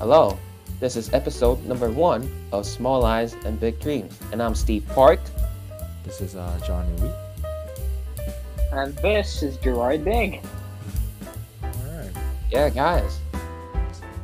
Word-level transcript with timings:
Hello, 0.00 0.38
this 0.80 0.96
is 0.96 1.12
episode 1.12 1.62
number 1.66 1.90
one 1.90 2.28
of 2.52 2.64
Small 2.64 3.04
Eyes 3.04 3.34
and 3.44 3.60
Big 3.60 3.78
Dreams, 3.80 4.18
and 4.32 4.42
I'm 4.42 4.54
Steve 4.54 4.86
Park. 4.88 5.20
This 6.04 6.20
is 6.22 6.36
uh, 6.36 6.58
Johnny 6.66 6.90
Wee. 7.02 7.10
And 8.72 8.94
this 8.96 9.42
is 9.42 9.56
Gerard 9.58 10.04
Big. 10.04 10.40
Alright, 11.62 12.10
Yeah, 12.50 12.70
guys. 12.70 13.18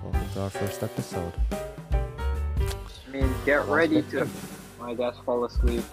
welcome 0.03 0.29
to 0.35 0.41
our 0.43 0.51
first 0.51 0.83
episode. 0.83 1.33
I 1.53 3.11
mean, 3.13 3.33
get 3.45 3.67
ready 3.67 4.01
to, 4.03 4.27
I 4.81 4.95
guess, 4.95 5.15
fall 5.27 5.45
asleep 5.45 5.85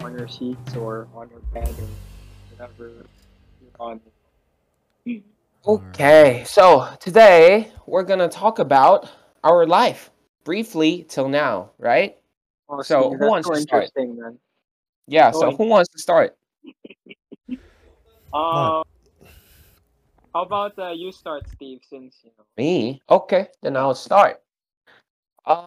on 0.00 0.18
your 0.18 0.26
seats 0.28 0.74
or 0.74 1.06
on 1.14 1.30
your 1.30 1.40
bed 1.54 1.68
or 1.68 1.86
whatever 2.50 2.90
you're 3.62 3.70
on. 3.78 4.00
Okay, 5.66 6.42
so 6.46 6.88
today 6.98 7.70
we're 7.86 8.02
gonna 8.02 8.28
talk 8.28 8.58
about 8.58 9.08
our 9.44 9.66
life 9.66 10.10
briefly 10.44 11.04
till 11.08 11.28
now, 11.28 11.70
right? 11.78 12.16
Oh, 12.68 12.82
So, 12.82 13.08
Steve, 13.08 13.18
who 13.18 13.26
wants 13.26 13.48
so 13.48 13.54
to 13.54 13.60
start? 13.60 13.82
interesting, 13.84 14.16
man. 14.16 14.38
Yeah, 15.06 15.30
Go 15.32 15.40
so 15.40 15.50
who 15.52 15.64
wants 15.66 15.90
to 15.90 15.98
start? 15.98 16.36
Um, 18.32 18.82
how 20.34 20.42
about 20.42 20.78
uh, 20.78 20.90
you 20.90 21.10
start, 21.10 21.48
Steve, 21.48 21.80
since 21.88 22.18
you 22.22 22.30
know. 22.38 22.44
Me? 22.56 23.02
Okay, 23.10 23.48
then 23.62 23.76
I'll 23.76 23.94
start. 23.94 24.40
Uh, 25.44 25.66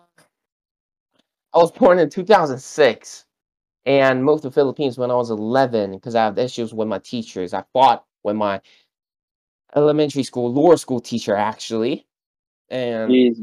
I 1.54 1.58
was 1.58 1.72
born 1.72 2.00
in 2.00 2.10
2006 2.10 3.26
and 3.86 4.24
moved 4.24 4.44
to 4.44 4.52
Philippines 4.52 4.98
when 4.98 5.12
I 5.12 5.16
was 5.16 5.30
11 5.30 5.92
because 5.94 6.16
I 6.16 6.24
have 6.24 6.38
issues 6.38 6.74
with 6.74 6.88
my 6.88 7.00
teachers. 7.00 7.54
I 7.54 7.64
fought 7.74 8.06
with 8.24 8.36
my 8.38 8.62
elementary 9.76 10.24
school, 10.24 10.54
lower 10.54 10.78
school 10.78 11.00
teacher 11.02 11.36
actually, 11.36 12.08
and 12.74 13.12
Jeez, 13.12 13.38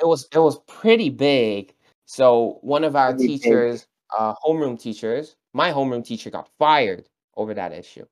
it 0.00 0.06
was 0.06 0.26
it 0.32 0.38
was 0.38 0.58
pretty 0.66 1.10
big. 1.10 1.74
So 2.06 2.58
one 2.62 2.82
of 2.84 2.96
our 2.96 3.12
Pretty 3.12 3.34
big. 3.34 3.42
teachers, 3.42 3.86
uh, 4.18 4.34
homeroom 4.44 4.80
teachers, 4.80 5.36
my 5.52 5.70
homeroom 5.70 6.04
teacher 6.04 6.30
got 6.30 6.48
fired 6.58 7.08
over 7.36 7.54
that 7.54 7.72
issue. 7.72 8.06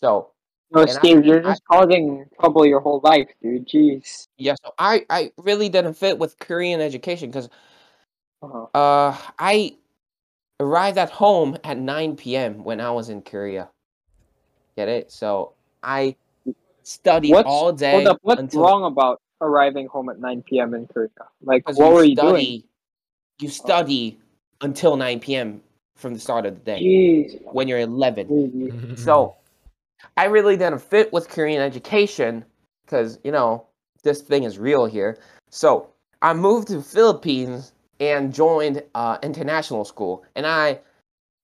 So 0.00 0.30
No, 0.74 0.80
And 0.80 0.90
I- 0.90 0.92
Steve, 0.94 1.24
you're 1.26 1.40
I- 1.46 1.50
just 1.50 1.62
causing 1.70 2.24
trouble 2.40 2.64
your 2.64 2.80
whole 2.80 3.00
life, 3.04 3.28
dude. 3.42 3.68
Jeez. 3.68 4.26
yeah, 4.38 4.54
so 4.64 4.72
I 4.78 5.04
I 5.10 5.30
really 5.36 5.68
didn't 5.68 5.94
fit 5.94 6.18
with 6.18 6.38
Korean 6.38 6.80
education 6.80 7.30
because 7.30 7.48
Uh-huh. 8.42 8.66
uh 8.74 9.16
I 9.38 9.76
arrived 10.60 10.96
at 10.98 11.10
home 11.10 11.56
at 11.64 11.76
9 11.78 12.16
p.m. 12.16 12.64
when 12.64 12.80
I 12.80 12.90
was 12.90 13.08
in 13.10 13.20
Korea. 13.22 13.68
Get 14.76 14.88
it? 14.88 15.12
So 15.12 15.52
I 15.82 16.16
studied 16.82 17.32
What's- 17.32 17.48
all 17.48 17.72
day. 17.72 17.92
Hold 17.92 18.06
up, 18.08 18.18
what's 18.22 18.40
until, 18.40 18.62
wrong 18.62 18.84
about 18.84 19.20
arriving 19.42 19.88
home 19.88 20.08
at 20.08 20.18
9 20.18 20.42
p.m. 20.42 20.72
in 20.72 20.86
Korea? 20.86 21.10
Like, 21.42 21.64
because 21.64 21.78
what 21.78 21.92
were 21.92 22.04
you 22.04 22.16
doing? 22.16 22.62
You 23.40 23.48
study 23.48 24.18
until 24.62 24.96
9 24.96 25.20
p.m. 25.20 25.60
from 25.96 26.14
the 26.14 26.20
start 26.20 26.46
of 26.46 26.54
the 26.54 26.60
day 26.60 26.82
Jeez. 26.82 27.52
when 27.52 27.68
you're 27.68 27.80
11. 27.80 28.28
Mm-hmm. 28.28 28.94
So 28.96 29.36
I 30.16 30.26
really 30.26 30.56
didn't 30.56 30.80
fit 30.80 31.12
with 31.12 31.28
Korean 31.28 31.60
education 31.60 32.44
because, 32.84 33.18
you 33.24 33.32
know, 33.32 33.66
this 34.02 34.22
thing 34.22 34.44
is 34.44 34.58
real 34.58 34.86
here. 34.86 35.18
So 35.50 35.88
I 36.22 36.32
moved 36.34 36.68
to 36.68 36.80
Philippines 36.80 37.72
and 38.00 38.32
joined 38.32 38.82
uh, 38.94 39.18
international 39.22 39.84
school. 39.84 40.24
And 40.34 40.46
I 40.46 40.80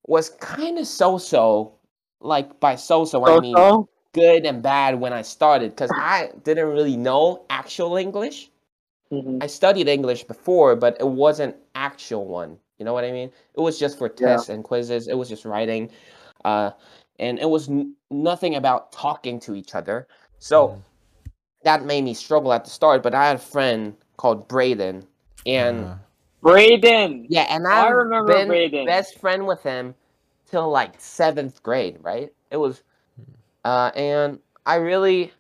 was 0.07 0.31
kind 0.31 0.79
of 0.79 0.87
so-so. 0.87 1.75
Like 2.21 2.59
by 2.59 2.75
so-so, 2.75 3.25
I 3.25 3.39
mean 3.39 3.55
So-so? 3.55 3.89
Good 4.19 4.47
and 4.47 4.63
bad 4.63 4.99
when 5.01 5.13
I 5.13 5.23
started 5.23 5.71
because 5.71 5.93
I 5.97 6.31
didn't 6.45 6.69
really 6.69 6.97
know 6.97 7.45
actual 7.51 7.97
English. 7.97 8.51
Mhm. 9.13 9.43
I 9.43 9.47
studied 9.47 9.89
English 9.89 10.25
before, 10.25 10.77
but 10.77 10.97
it 11.01 11.07
wasn't 11.09 11.57
actual 11.75 12.27
one. 12.27 12.59
You 12.79 12.85
know 12.85 12.93
what 12.95 13.05
I 13.05 13.13
mean? 13.13 13.31
It 13.55 13.61
was 13.61 13.79
just 13.79 13.99
for 13.99 14.09
Yeah. 14.09 14.37
tests 14.37 14.49
and 14.49 14.63
quizzes. 14.65 15.09
It 15.09 15.15
was 15.15 15.29
just 15.29 15.45
writing, 15.45 15.91
uh, 16.45 16.71
and 17.19 17.39
it 17.39 17.49
was 17.49 17.69
n- 17.69 17.95
nothing 18.11 18.55
about 18.55 18.93
talking 18.93 19.41
to 19.41 19.55
each 19.55 19.75
other. 19.75 20.07
So 20.39 20.69
Mm. 20.69 20.83
that 21.65 21.85
made 21.85 22.05
me 22.05 22.15
struggle 22.15 22.53
at 22.53 22.65
the 22.65 22.71
start. 22.71 23.03
But 23.03 23.15
I 23.15 23.27
had 23.27 23.37
a 23.37 23.41
friend 23.41 23.97
called 24.17 24.47
Braden, 24.49 25.07
and 25.47 25.85
Uh, 25.87 25.97
Braden! 26.43 27.27
yeah, 27.29 27.47
and 27.51 27.67
I 27.67 27.89
I've 27.89 27.95
remember 27.95 28.33
been 28.33 28.49
Braden. 28.49 28.87
best 28.87 29.19
friend 29.19 29.47
with 29.47 29.63
him 29.63 29.95
till 30.51 30.69
like 30.71 31.01
seventh 31.01 31.63
grade. 31.63 31.99
Right? 32.01 32.33
It 32.51 32.57
was, 32.59 32.83
uh, 33.69 33.91
and 33.97 34.41
I 34.65 34.77
really. 34.77 35.33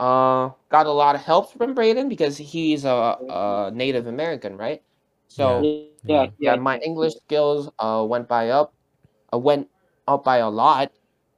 Uh, 0.00 0.50
got 0.70 0.86
a 0.86 0.92
lot 0.92 1.14
of 1.16 1.22
help 1.22 1.52
from 1.52 1.74
Braden 1.74 2.08
because 2.08 2.38
he's 2.38 2.84
a, 2.84 3.18
a 3.28 3.70
Native 3.74 4.06
American, 4.06 4.56
right? 4.56 4.82
So 5.26 5.62
yeah, 5.62 5.90
yeah, 6.06 6.26
yeah, 6.38 6.54
my 6.56 6.78
English 6.78 7.14
skills 7.26 7.68
uh 7.78 8.04
went 8.08 8.28
by 8.28 8.50
up, 8.50 8.72
uh, 9.34 9.38
went 9.38 9.68
up 10.06 10.22
by 10.24 10.38
a 10.38 10.48
lot. 10.48 10.88
uh, 10.88 10.90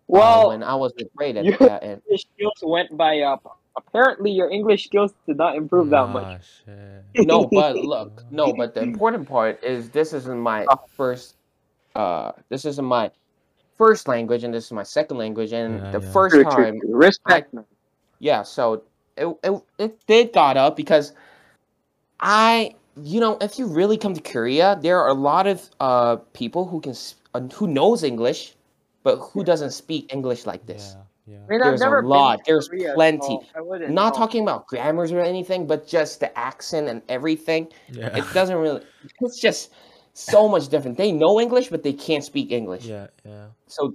Well, 0.08 0.48
when 0.48 0.62
I 0.62 0.74
was 0.76 0.92
with 0.96 1.12
Braden, 1.14 1.46
you- 1.46 1.56
yeah, 1.60 1.78
and 1.80 2.02
your 2.08 2.18
skills 2.18 2.60
went 2.62 2.96
by 2.96 3.20
up. 3.20 3.40
Apparently, 3.76 4.30
your 4.30 4.50
English 4.50 4.84
skills 4.86 5.14
did 5.26 5.38
not 5.38 5.56
improve 5.56 5.88
that 5.90 6.08
much. 6.10 6.42
shit. 6.66 7.26
no, 7.26 7.46
but 7.46 7.76
look, 7.76 8.24
no, 8.30 8.52
but 8.52 8.74
the 8.74 8.82
important 8.90 9.28
part 9.28 9.62
is 9.64 9.88
this 9.90 10.12
isn't 10.12 10.38
my 10.38 10.66
Oh. 10.68 10.84
first, 10.96 11.36
uh, 11.94 12.32
this 12.50 12.64
isn't 12.66 12.84
my 12.84 13.10
first 13.80 14.08
language, 14.08 14.44
and 14.44 14.52
this 14.52 14.66
is 14.68 14.72
my 14.72 14.84
second 14.84 15.16
language, 15.16 15.52
and 15.52 15.80
Yeah, 15.80 15.90
the 15.96 16.00
yeah. 16.02 16.12
first 16.12 16.36
True, 16.36 16.44
true, 16.52 16.70
time, 16.70 16.74
true. 16.80 16.96
Respect, 17.06 17.52
man. 17.54 17.64
yeah, 18.20 18.42
so 18.44 18.82
it, 19.16 19.26
it 19.42 19.52
it 19.78 19.92
did 20.06 20.32
got 20.32 20.56
up 20.56 20.76
because 20.76 21.12
I, 22.20 22.74
you 23.02 23.20
know, 23.20 23.36
if 23.40 23.58
you 23.58 23.66
really 23.66 23.96
come 23.96 24.14
to 24.14 24.20
Korea, 24.20 24.78
there 24.82 24.98
are 25.00 25.08
a 25.08 25.14
lot 25.14 25.46
of 25.46 25.70
uh 25.80 26.16
people 26.32 26.66
who 26.66 26.80
can 26.80 26.94
uh, 27.34 27.40
who 27.54 27.66
knows 27.66 28.02
English, 28.02 28.54
but 29.02 29.16
who 29.18 29.44
doesn't 29.44 29.70
speak 29.72 30.12
English 30.12 30.46
like 30.46 30.66
this. 30.66 30.96
Yeah, 31.26 31.34
yeah. 31.34 31.40
I 31.44 31.48
mean, 31.48 31.60
There's 31.60 31.80
I've 31.80 31.80
a 31.80 31.84
never 31.84 32.02
been 32.02 32.10
lot. 32.10 32.38
to 32.38 32.44
There's 32.46 32.68
Korea, 32.68 32.94
plenty. 32.94 33.38
I 33.54 33.60
wouldn't 33.60 33.90
Not 33.92 34.12
know. 34.14 34.18
talking 34.18 34.42
about 34.42 34.66
grammars 34.66 35.12
or 35.12 35.20
anything, 35.20 35.66
but 35.66 35.86
just 35.86 36.20
the 36.20 36.30
accent 36.38 36.88
and 36.88 37.02
everything. 37.08 37.68
Yeah. 37.88 38.16
It 38.16 38.24
doesn't 38.34 38.56
really. 38.56 38.82
It's 39.20 39.40
just 39.40 39.72
so 40.14 40.48
much 40.48 40.68
different. 40.68 40.96
They 40.96 41.12
know 41.12 41.40
English, 41.40 41.68
but 41.68 41.82
they 41.82 41.92
can't 41.92 42.24
speak 42.24 42.52
English. 42.52 42.84
yeah, 42.84 43.06
yeah. 43.24 43.46
So 43.66 43.92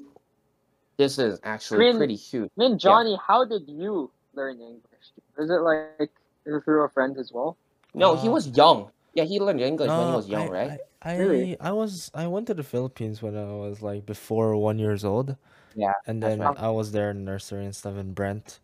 this 0.98 1.20
is 1.20 1.40
actually 1.44 1.86
mean- 1.86 1.98
pretty 1.98 2.16
huge. 2.16 2.50
I 2.58 2.62
mean, 2.62 2.78
Johnny, 2.80 3.18
how 3.28 3.46
did 3.46 3.68
you 3.68 4.12
learn 4.34 4.60
English? 4.60 5.08
Is 5.38 5.50
it 5.50 5.62
like 5.62 6.12
through 6.46 6.84
a 6.84 6.90
friend 6.90 7.18
as 7.18 7.32
well? 7.34 7.58
No, 7.94 8.16
he 8.16 8.28
Uh, 8.28 8.32
was 8.32 8.48
young. 8.56 8.92
Yeah, 9.14 9.24
he 9.24 9.40
learned 9.40 9.62
English 9.62 9.90
when 9.90 10.08
he 10.08 10.16
was 10.16 10.28
young, 10.28 10.48
I, 10.50 10.52
right? 10.52 10.72
I, 11.02 11.12
I, 11.14 11.18
Really? 11.18 11.60
I 11.60 11.72
was 11.72 12.12
I 12.14 12.28
went 12.28 12.48
to 12.48 12.54
the 12.54 12.64
Philippines 12.64 13.22
when 13.22 13.36
I 13.38 13.46
was 13.46 13.82
like 13.82 14.06
before 14.06 14.56
one 14.58 14.80
years 14.80 15.06
old. 15.06 15.38
Yeah, 15.76 15.94
And 16.08 16.24
then 16.24 16.40
right. 16.40 16.58
I 16.58 16.70
was 16.70 16.92
there 16.92 17.12
in 17.12 17.24
nursery 17.26 17.64
and 17.66 17.76
stuff 17.76 17.96
in 17.98 18.14
Brent, 18.14 18.60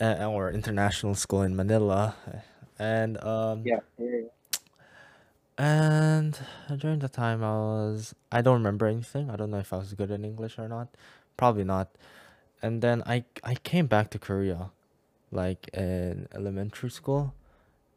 uh, 0.00 0.26
or 0.26 0.50
international 0.50 1.14
school 1.14 1.42
in 1.42 1.54
Manila, 1.54 2.14
and 2.78 3.18
um 3.22 3.62
Yeah. 3.64 3.80
yeah, 3.98 4.06
yeah. 4.26 4.33
And 5.58 6.38
during 6.78 6.98
the 6.98 7.08
time 7.08 7.42
I 7.42 7.52
was 7.52 8.14
I 8.32 8.42
don't 8.42 8.54
remember 8.54 8.86
anything. 8.86 9.30
I 9.30 9.36
don't 9.36 9.50
know 9.50 9.58
if 9.58 9.72
I 9.72 9.76
was 9.76 9.94
good 9.94 10.10
in 10.10 10.24
English 10.24 10.58
or 10.58 10.68
not. 10.68 10.88
Probably 11.36 11.64
not. 11.64 11.88
And 12.62 12.82
then 12.82 13.02
I 13.06 13.24
I 13.42 13.54
came 13.56 13.86
back 13.86 14.10
to 14.10 14.18
Korea, 14.18 14.70
like 15.30 15.68
in 15.72 16.28
elementary 16.34 16.90
school, 16.90 17.34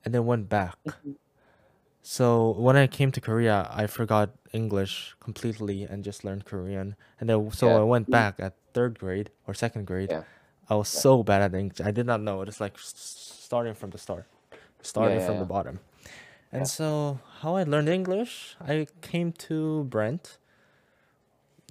and 0.03 0.13
then 0.13 0.25
went 0.25 0.49
back. 0.49 0.75
Mm-hmm. 0.85 1.11
So 2.01 2.51
when 2.57 2.77
I 2.77 2.87
came 2.87 3.11
to 3.11 3.19
Korea, 3.19 3.67
I 3.69 3.85
forgot 3.87 4.29
English 4.53 5.15
completely 5.19 5.83
and 5.83 6.05
just 6.05 6.23
learned 6.23 6.45
Korean. 6.45 6.95
And 7.19 7.29
then 7.29 7.51
so 7.51 7.67
Yeah. 7.67 7.79
I 7.79 7.83
went 7.83 8.05
mm-hmm. 8.05 8.11
back 8.11 8.39
at 8.39 8.53
third 8.73 8.97
grade 8.97 9.29
or 9.45 9.53
second 9.53 9.85
grade. 9.87 10.11
Yeah. 10.11 10.23
I 10.69 10.75
was 10.75 10.87
so 10.89 11.23
bad 11.23 11.41
at 11.41 11.53
English. 11.53 11.81
I 11.85 11.91
did 11.91 12.05
not 12.05 12.21
know. 12.21 12.41
It. 12.41 12.47
It's 12.47 12.61
like 12.61 12.75
starting 12.77 13.73
from 13.73 13.89
the 13.89 13.97
start, 13.97 14.25
starting 14.81 15.19
yeah, 15.19 15.25
from 15.25 15.35
yeah. 15.35 15.39
the 15.39 15.45
bottom. 15.45 15.79
And 16.51 16.65
Yeah. 16.65 16.69
so 16.69 17.19
how 17.41 17.55
I 17.55 17.63
learned 17.63 17.89
English, 17.89 18.55
I 18.61 18.87
came 19.01 19.31
to 19.49 19.83
Brent, 19.85 20.37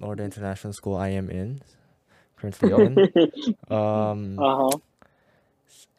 or 0.01 0.15
the 0.15 0.23
international 0.23 0.73
school 0.73 0.95
I 0.95 1.09
am 1.09 1.29
in, 1.29 1.61
currently 2.37 2.71
in, 2.77 3.03
um, 3.69 4.45
uh 4.45 4.55
huh. 4.55 4.77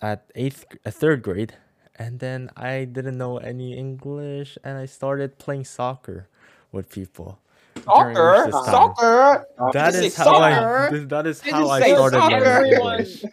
at 0.01 0.31
eighth, 0.35 0.67
g- 0.71 0.79
uh, 0.87 0.91
third 0.91 1.23
grade, 1.23 1.55
and 1.97 2.21
then 2.21 2.51
I 2.57 2.85
didn't 2.85 3.19
know 3.19 3.39
any 3.39 3.77
English, 3.77 4.59
and 4.65 4.79
I 4.79 4.87
started 4.87 5.39
playing 5.39 5.65
soccer 5.65 6.29
with 6.73 6.91
people. 6.91 7.39
Soccer, 7.85 8.53
soccer. 8.53 9.47
That 9.73 9.95
Did 9.95 10.01
you 10.01 10.11
is 10.11 10.11
say 10.11 10.17
how 10.17 10.37
I. 10.37 10.55
soccer? 10.55 10.91
th- 10.91 11.09
That 11.09 11.27
is 11.27 11.43
how 11.43 11.69
I 11.71 11.83
started 11.83 12.25
soccer? 12.25 12.27
learning 12.27 12.63
Everyone, 12.71 13.07
English. 13.11 13.27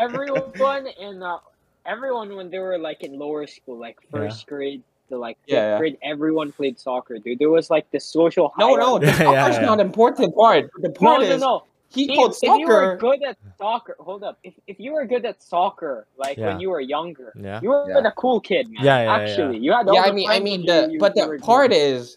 everyone 0.00 0.86
in 1.00 1.22
uh, 1.22 1.38
everyone 1.86 2.36
when 2.36 2.50
they 2.50 2.58
were 2.58 2.78
like 2.78 3.02
in 3.02 3.18
lower 3.18 3.46
school, 3.46 3.78
like 3.78 3.98
Yeah. 4.02 4.20
first 4.20 4.46
grade 4.46 4.82
to 5.08 5.18
like 5.18 5.36
Yeah, 5.46 5.54
fifth 5.56 5.62
yeah. 5.72 5.78
grade, 5.78 5.98
everyone 6.02 6.52
played 6.52 6.78
soccer, 6.78 7.18
dude. 7.18 7.38
There 7.38 7.50
was 7.50 7.70
like 7.70 7.90
the 7.90 8.00
social. 8.00 8.52
No, 8.58 8.74
no, 8.76 8.98
hierarchy. 8.98 9.06
the 9.06 9.12
Yeah, 9.24 9.32
yeah, 9.32 9.42
soccer's 9.44 9.60
yeah. 9.62 9.66
not 9.66 9.80
important 9.80 10.34
part. 10.34 10.70
The 10.80 10.88
no, 10.88 10.94
part 10.94 11.20
no, 11.22 11.26
is 11.26 11.40
no. 11.40 11.64
he 11.92 12.06
See, 12.06 12.14
called 12.14 12.34
if 12.40 12.42
you 12.42 12.66
were 12.68 12.94
soccer. 12.94 12.96
good 12.98 13.22
at 13.24 13.36
soccer, 13.58 13.96
hold 13.98 14.22
up. 14.22 14.38
If, 14.44 14.54
if 14.68 14.78
you 14.78 14.92
were 14.92 15.04
good 15.06 15.24
at 15.26 15.42
soccer, 15.42 16.06
like 16.16 16.36
Yeah. 16.38 16.46
when 16.48 16.60
you 16.60 16.70
were 16.70 16.80
younger, 16.80 17.32
Yeah. 17.34 17.58
you 17.62 17.70
were 17.70 17.86
Yeah. 17.88 18.00
the 18.02 18.12
cool 18.12 18.40
kid, 18.40 18.68
man. 18.70 18.84
Yeah, 18.84 18.98
yeah, 18.98 19.04
yeah. 19.04 19.16
Actually, 19.16 19.58
you 19.58 19.72
had 19.72 19.88
all 19.88 19.94
Yeah, 19.94 20.02
I 20.02 20.12
mean, 20.12 20.30
I 20.30 20.38
mean 20.38 20.66
the 20.66 20.86
you, 20.86 20.92
you- 20.92 20.98
but 21.00 21.16
you 21.16 21.26
the 21.26 21.38
part 21.44 21.70
good. 21.70 21.76
is 21.76 22.16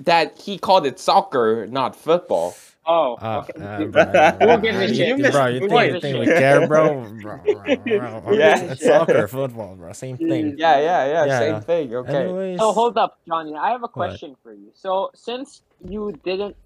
that 0.00 0.38
he 0.38 0.58
called 0.58 0.86
it 0.86 0.98
soccer, 0.98 1.66
not 1.66 1.94
football. 1.94 2.54
Oh, 2.84 3.14
Uh, 3.14 3.44
okay. 3.48 3.62
uh, 3.62 3.84
bro, 3.86 4.46
We'll 4.46 4.58
give 4.58 4.74
a 4.74 4.88
you, 4.88 4.94
shit. 4.94 5.18
you- 5.18 5.30
bro, 5.30 5.46
you 5.46 5.60
We'll 5.60 5.68
think, 5.70 5.82
give 5.82 5.90
you 5.92 5.96
a 5.96 6.00
think 6.00 6.18
we 6.18 6.26
care, 6.26 6.66
bro? 6.66 7.06
Bro, 7.22 7.38
bro, 7.44 7.78
bro. 7.84 8.32
Yeah. 8.34 8.60
It's 8.72 8.84
soccer, 8.84 9.28
football, 9.28 9.76
bro. 9.76 9.92
Same 9.92 10.16
thing. 10.16 10.56
Yeah, 10.58 10.78
yeah, 10.80 11.06
yeah, 11.06 11.24
Yeah. 11.26 11.38
same 11.38 11.60
thing. 11.62 11.94
Okay. 11.94 12.16
Anyways, 12.24 12.58
So 12.58 12.72
hold 12.72 12.98
up, 12.98 13.18
Johnny. 13.28 13.54
I 13.54 13.70
have 13.70 13.84
a 13.84 13.88
question 13.88 14.34
for 14.42 14.52
you. 14.52 14.70
So 14.74 15.10
since 15.14 15.62
you 15.88 16.12
didn't 16.24 16.56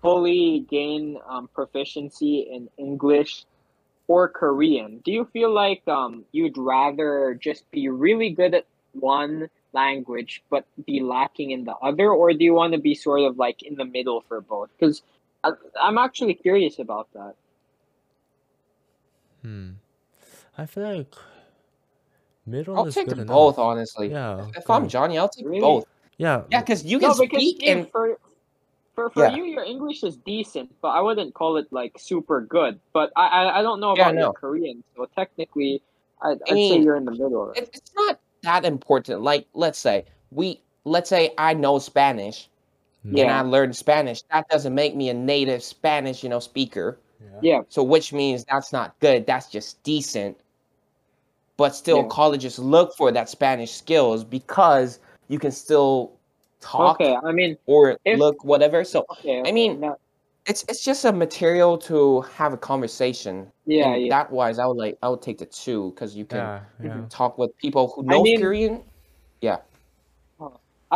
fully 0.00 0.66
gain 0.68 1.18
um, 1.28 1.48
proficiency 1.54 2.40
in 2.50 2.68
English 2.76 3.44
or 4.08 4.28
Korean, 4.28 4.98
do 5.04 5.12
you 5.12 5.26
feel 5.32 5.52
like 5.54 5.86
um, 5.86 6.24
you'd 6.32 6.58
rather 6.58 7.38
just 7.40 7.70
be 7.70 7.88
really 7.88 8.30
good 8.30 8.52
at 8.54 8.66
one 8.94 9.48
language 9.72 10.42
but 10.50 10.66
be 10.84 11.00
lacking 11.00 11.52
in 11.52 11.64
the 11.64 11.72
other, 11.76 12.10
or 12.10 12.32
do 12.34 12.44
you 12.44 12.52
want 12.52 12.72
to 12.74 12.80
be 12.80 12.94
sort 12.94 13.20
of 13.22 13.38
like 13.38 13.62
in 13.62 13.76
the 13.76 13.84
middle 13.86 14.22
for 14.28 14.40
both? 14.42 14.68
Because 14.78 15.02
I'm 15.44 15.98
actually 15.98 16.34
curious 16.34 16.78
about 16.78 17.08
that. 17.14 17.34
hmm. 19.42 19.70
I 20.56 20.66
feel 20.66 20.84
like 20.84 21.14
middle 22.46 22.76
I'll 22.76 22.86
is 22.86 22.94
take 22.94 23.06
good 23.06 23.16
them 23.16 23.22
enough. 23.22 23.34
both, 23.34 23.58
honestly. 23.58 24.10
Yeah. 24.10 24.46
If 24.56 24.68
I'm. 24.70 24.88
Johnny, 24.88 25.18
I'll 25.18 25.28
take 25.28 25.46
Really? 25.46 25.60
both. 25.60 25.86
Yeah. 26.18 26.42
Yeah, 26.50 26.60
because 26.60 26.84
you 26.84 26.98
can 26.98 27.08
No, 27.08 27.14
because 27.14 27.42
speak 27.42 27.62
and 27.66 27.90
for 27.90 28.18
for 28.94 29.10
for 29.10 29.26
Yeah. 29.26 29.34
you, 29.34 29.44
your 29.44 29.64
English 29.64 30.04
is 30.04 30.16
decent, 30.18 30.70
but 30.80 30.88
I 30.88 31.00
wouldn't 31.00 31.34
call 31.34 31.56
it 31.56 31.66
like 31.72 31.98
super 31.98 32.40
good. 32.42 32.78
But 32.92 33.10
I 33.16 33.26
I, 33.26 33.58
I 33.58 33.62
don't 33.62 33.80
know 33.80 33.94
Yeah, 33.96 34.10
about 34.10 34.14
your. 34.20 34.32
Korean, 34.34 34.84
so 34.94 35.06
technically, 35.16 35.82
I'd, 36.22 36.38
I'd 36.42 36.48
say 36.48 36.54
mean, 36.54 36.82
you're 36.82 36.96
in 36.96 37.04
the 37.04 37.12
middle. 37.12 37.52
it's 37.56 37.80
not 37.96 38.20
that 38.42 38.64
important. 38.64 39.22
Like, 39.22 39.46
let's 39.54 39.78
say 39.78 40.04
we, 40.30 40.60
let's 40.84 41.08
say 41.08 41.32
I 41.38 41.54
know 41.54 41.78
Spanish 41.78 42.48
and 43.04 43.16
Yeah. 43.18 43.38
I 43.38 43.42
learned 43.42 43.74
Spanish. 43.76 44.22
That 44.32 44.48
doesn't 44.48 44.74
make 44.74 44.94
me 44.94 45.08
a 45.08 45.14
native 45.14 45.62
Spanish, 45.62 46.22
you 46.22 46.28
know, 46.28 46.40
speaker. 46.40 46.98
Yeah. 47.20 47.28
Yeah, 47.42 47.60
So, 47.68 47.82
which 47.82 48.12
means 48.12 48.44
that's 48.44 48.72
not 48.72 48.98
good. 49.00 49.26
That's 49.26 49.48
just 49.48 49.82
decent. 49.82 50.36
But 51.56 51.74
still, 51.74 51.98
Yeah. 51.98 52.08
colleges 52.08 52.58
look 52.58 52.94
for 52.96 53.12
that 53.12 53.28
Spanish 53.28 53.72
skills 53.72 54.24
because 54.24 54.98
you 55.28 55.38
can 55.38 55.50
still 55.52 56.12
talk 56.60 57.00
okay. 57.00 57.16
I 57.22 57.32
mean, 57.32 57.56
or 57.66 57.96
if- 58.04 58.18
look 58.18 58.44
whatever. 58.44 58.84
So, 58.84 59.04
okay. 59.10 59.42
I 59.44 59.52
mean, 59.52 59.80
no- 59.80 59.96
it's 60.46 60.64
it's 60.68 60.82
just 60.84 61.04
a 61.04 61.12
material 61.12 61.78
to 61.78 62.22
have 62.22 62.52
a 62.52 62.56
conversation. 62.56 63.50
yeah, 63.66 63.92
and 63.92 64.02
yeah. 64.02 64.08
That 64.10 64.32
wise, 64.32 64.58
I 64.58 64.66
would 64.66 64.76
like 64.76 64.98
I 65.02 65.08
would 65.08 65.22
take 65.22 65.38
the 65.38 65.46
two 65.46 65.90
because 65.90 66.16
you 66.16 66.24
can 66.24 66.38
Yeah. 66.38 66.60
Yeah. 66.82 67.00
talk 67.10 67.38
with 67.38 67.56
people 67.58 67.88
who 67.94 68.02
I 68.02 68.06
know 68.14 68.22
mean- 68.22 68.40
Korean. 68.40 68.82
I, 69.42 69.58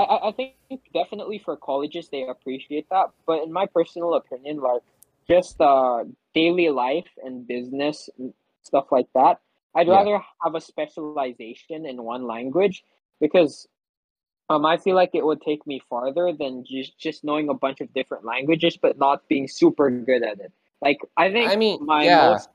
I 0.00 0.28
I 0.28 0.32
think 0.32 0.54
definitely 1.00 1.38
for 1.46 1.56
colleges 1.56 2.08
they 2.12 2.22
appreciate 2.34 2.87
that, 2.90 3.06
but 3.26 3.43
in 3.43 3.50
my 3.60 3.66
personal 3.78 4.14
opinion, 4.14 4.56
like 4.70 4.82
just 5.28 5.60
uh 5.60 6.04
daily 6.34 6.69
life 6.84 7.10
and 7.25 7.46
business 7.54 8.08
and 8.19 8.32
stuff 8.62 8.87
like 8.96 9.08
that, 9.14 9.40
I'd 9.75 9.87
Yeah. 9.88 9.96
rather 9.98 10.16
have 10.43 10.54
a 10.54 10.60
specialization 10.60 11.87
in 11.87 11.96
one 12.14 12.26
language 12.26 12.84
because 13.20 13.66
um 14.50 14.62
I 14.66 14.76
feel 14.76 14.96
like 15.02 15.12
it 15.14 15.25
would 15.28 15.40
take 15.50 15.66
me 15.66 15.81
farther 15.93 16.26
than 16.40 16.52
just 16.64 16.92
just 17.06 17.25
knowing 17.25 17.49
a 17.49 17.54
bunch 17.64 17.81
of 17.81 17.88
different 17.99 18.25
languages 18.25 18.76
but 18.84 18.99
not 18.99 19.26
being 19.32 19.46
super 19.49 19.90
good 19.90 20.22
at 20.22 20.38
it. 20.44 20.52
Like 20.87 20.99
I 21.16 21.26
think 21.32 21.50
I 21.50 21.56
mean, 21.56 21.78
my 21.84 22.04
yeah. 22.04 22.31
most 22.31 22.49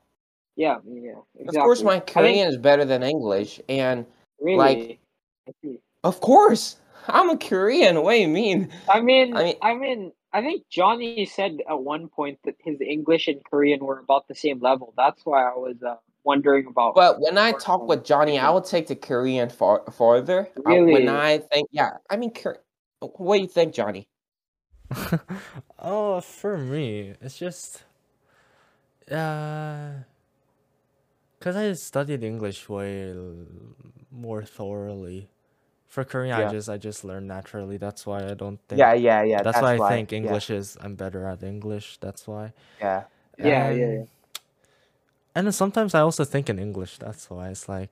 yeah 0.56 0.78
yeah 0.86 1.20
exactly. 1.38 1.58
Of 1.60 1.64
course, 1.64 1.82
my 1.82 1.96
I 1.96 2.00
think- 2.00 2.06
Korean 2.14 2.48
is 2.48 2.56
better 2.68 2.84
than 2.84 3.02
English, 3.02 3.60
and 3.68 4.06
really 4.40 4.58
like- 4.58 5.00
of 6.04 6.20
course, 6.20 6.76
I'm 7.08 7.30
a 7.30 7.36
Korean. 7.36 8.02
What 8.02 8.12
do 8.12 8.18
you 8.20 8.28
mean? 8.28 8.70
I 8.88 9.00
mean, 9.00 9.36
I 9.36 9.40
I 9.40 9.42
mean- 9.42 9.52
mean, 9.52 9.56
I 9.62 9.74
mean, 9.74 10.12
I 10.32 10.40
think 10.40 10.62
Johnny 10.70 11.26
said 11.26 11.58
at 11.68 11.78
one 11.78 12.08
point 12.08 12.38
that 12.44 12.54
his 12.64 12.80
English 12.80 13.28
and 13.28 13.44
Korean 13.44 13.84
were 13.84 13.98
about 13.98 14.28
the 14.28 14.34
same 14.34 14.60
level. 14.60 14.94
That's 14.96 15.20
why 15.26 15.42
I 15.42 15.54
was 15.54 15.76
uh, 15.86 15.96
wondering 16.24 16.66
about. 16.66 16.94
But 16.94 17.20
when 17.20 17.36
I 17.36 17.52
talk 17.52 17.86
with 17.86 18.04
Johnny, 18.04 18.38
I 18.38 18.44
yeah. 18.44 18.50
would 18.50 18.64
take 18.64 18.86
the 18.86 18.96
Korean 18.96 19.50
far 19.50 19.82
farther. 19.92 20.48
Uh, 20.56 20.62
Really? 20.70 20.92
when 20.92 21.08
I 21.08 21.38
think, 21.38 21.68
yeah, 21.70 21.98
I 22.08 22.16
mean, 22.16 22.32
what 23.00 23.36
do 23.36 23.42
you 23.42 23.48
think, 23.48 23.74
Johnny? 23.74 24.08
oh, 25.78 26.20
for 26.20 26.56
me, 26.56 27.14
it's 27.20 27.38
just, 27.38 27.84
uh, 29.10 29.90
cause 31.40 31.56
I 31.56 31.72
studied 31.74 32.22
English 32.22 32.68
way 32.68 33.14
more 34.10 34.44
thoroughly. 34.44 35.28
For 35.92 36.04
Korean, 36.04 36.38
Yeah. 36.38 36.48
I 36.48 36.52
just 36.52 36.68
I 36.70 36.78
just 36.78 37.04
learned 37.04 37.28
naturally. 37.28 37.76
That's 37.76 38.06
why 38.06 38.24
I 38.24 38.32
don't 38.32 38.58
think. 38.66 38.78
Yeah, 38.78 38.94
yeah, 38.94 39.22
yeah. 39.24 39.42
That's, 39.42 39.60
why 39.60 39.74
I 39.74 39.88
think 39.90 40.10
yeah, 40.10 40.20
English 40.20 40.48
is 40.48 40.78
I'm 40.80 40.94
better 40.94 41.26
at 41.26 41.42
English. 41.42 41.98
That's 42.00 42.26
why. 42.26 42.54
Yeah, 42.80 43.02
Yeah, 43.36 43.46
yeah, 43.46 43.66
And- 43.66 43.78
yeah. 43.78 44.04
And 45.34 45.46
then 45.46 45.52
sometimes 45.52 45.94
I 45.94 46.00
also 46.00 46.24
think 46.24 46.48
in 46.48 46.58
English. 46.58 46.96
That's 46.96 47.28
why 47.28 47.50
it's 47.50 47.68
like, 47.68 47.90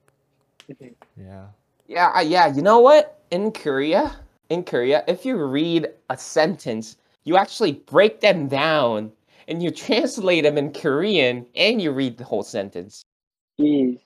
Mhm. 0.70 0.94
yeah. 1.14 1.48
yeah, 1.88 2.20
yeah. 2.22 2.46
You 2.56 2.62
know 2.62 2.80
what? 2.80 3.20
In 3.30 3.52
Korea, 3.52 4.16
in 4.48 4.64
Korea, 4.64 5.04
if 5.06 5.26
you 5.26 5.36
read 5.36 5.88
a 6.08 6.16
sentence, 6.16 6.96
you 7.24 7.36
actually 7.36 7.72
break 7.84 8.20
them 8.22 8.48
down 8.48 9.12
and 9.46 9.62
you 9.62 9.70
translate 9.70 10.44
them 10.44 10.56
in 10.56 10.72
Korean, 10.72 11.44
and 11.54 11.82
you 11.82 11.92
read 11.92 12.16
the 12.16 12.24
whole 12.24 12.44
sentence. 12.44 13.02
Jeez. 13.60 14.00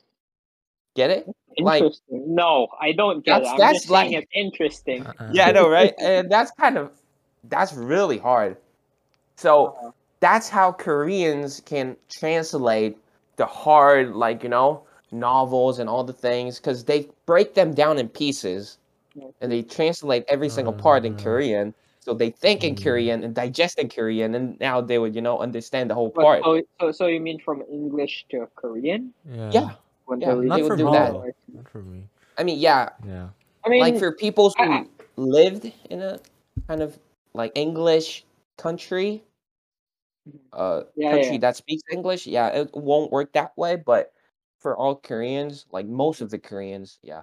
Get 0.94 1.10
it? 1.10 1.28
Like- 1.58 1.82
Interesting. 1.82 2.34
no, 2.34 2.68
I 2.80 2.92
don't 2.92 3.24
get 3.24 3.42
That's- 3.42 3.48
it. 3.48 3.52
I'm 3.52 3.58
that's 3.58 3.72
just 3.78 3.88
saying 3.88 4.12
like- 4.12 4.22
it's 4.22 4.30
interesting. 4.34 5.06
Uh-uh. 5.06 5.30
Yeah, 5.32 5.46
I 5.48 5.52
know, 5.52 5.68
right? 5.68 5.94
and 5.98 6.30
that's 6.30 6.50
kind 6.52 6.76
of 6.78 6.90
that's 7.48 7.72
really 7.74 8.18
hard. 8.18 8.56
So 9.36 9.66
Uh-huh. 9.66 9.90
that's 10.20 10.48
how 10.48 10.72
Koreans 10.72 11.60
can 11.64 11.96
translate 12.10 12.96
the 13.36 13.46
hard, 13.46 14.14
like 14.14 14.42
you 14.42 14.48
know, 14.48 14.82
novels 15.12 15.78
and 15.78 15.88
all 15.88 16.04
the 16.04 16.12
things, 16.12 16.58
because 16.58 16.84
they 16.84 17.08
break 17.26 17.54
them 17.54 17.74
down 17.74 17.98
in 17.98 18.08
pieces 18.08 18.78
and 19.40 19.52
they 19.52 19.62
translate 19.62 20.24
every 20.28 20.48
single 20.48 20.72
part 20.72 21.04
in 21.04 21.14
Uh. 21.14 21.18
Korean. 21.18 21.74
So 22.00 22.12
they 22.12 22.30
think 22.30 22.64
in 22.64 22.74
Mm. 22.74 22.82
Korean 22.84 23.24
and 23.24 23.34
digest 23.34 23.78
in 23.78 23.88
Korean, 23.88 24.34
and 24.34 24.60
now 24.60 24.80
they 24.82 24.98
would, 24.98 25.14
you 25.14 25.22
know, 25.22 25.38
understand 25.38 25.88
the 25.88 25.94
whole 25.94 26.10
But, 26.14 26.22
part. 26.22 26.44
so, 26.44 26.60
so, 26.80 26.92
so 26.92 27.06
you 27.06 27.18
mean 27.20 27.38
from 27.38 27.62
English 27.70 28.26
to 28.30 28.46
Korean? 28.56 29.14
Yeah. 29.24 29.50
Yeah. 29.52 29.70
When 30.06 30.20
Yeah, 30.20 30.34
they're 30.34 30.42
Not 30.42 30.60
would 30.62 30.68
for 30.68 30.76
do 30.76 30.84
me. 30.86 30.92
that. 30.92 31.34
Not 31.54 31.68
for 31.68 31.82
me. 31.82 32.08
I 32.36 32.44
mean, 32.44 32.58
yeah, 32.58 32.90
Yeah. 33.06 33.28
I 33.64 33.68
mean, 33.68 33.80
like 33.80 33.98
for 33.98 34.12
people 34.12 34.50
who 34.58 34.64
I- 34.64 34.78
I- 34.78 34.86
lived 35.16 35.72
in 35.90 36.02
a 36.02 36.20
kind 36.68 36.82
of 36.82 36.98
like 37.32 37.52
English 37.54 38.24
country, 38.56 39.22
uh, 40.52 40.82
Yeah, 40.96 41.10
country 41.10 41.34
yeah. 41.34 41.38
that 41.38 41.56
speaks 41.56 41.82
English, 41.90 42.26
yeah, 42.26 42.48
it 42.48 42.70
won't 42.74 43.12
work 43.12 43.32
that 43.32 43.56
way. 43.56 43.76
But 43.76 44.12
for 44.58 44.76
all 44.76 44.96
Koreans, 44.96 45.66
like 45.70 45.86
most 45.86 46.20
of 46.20 46.30
the 46.30 46.38
Koreans, 46.38 46.98
yeah. 47.02 47.22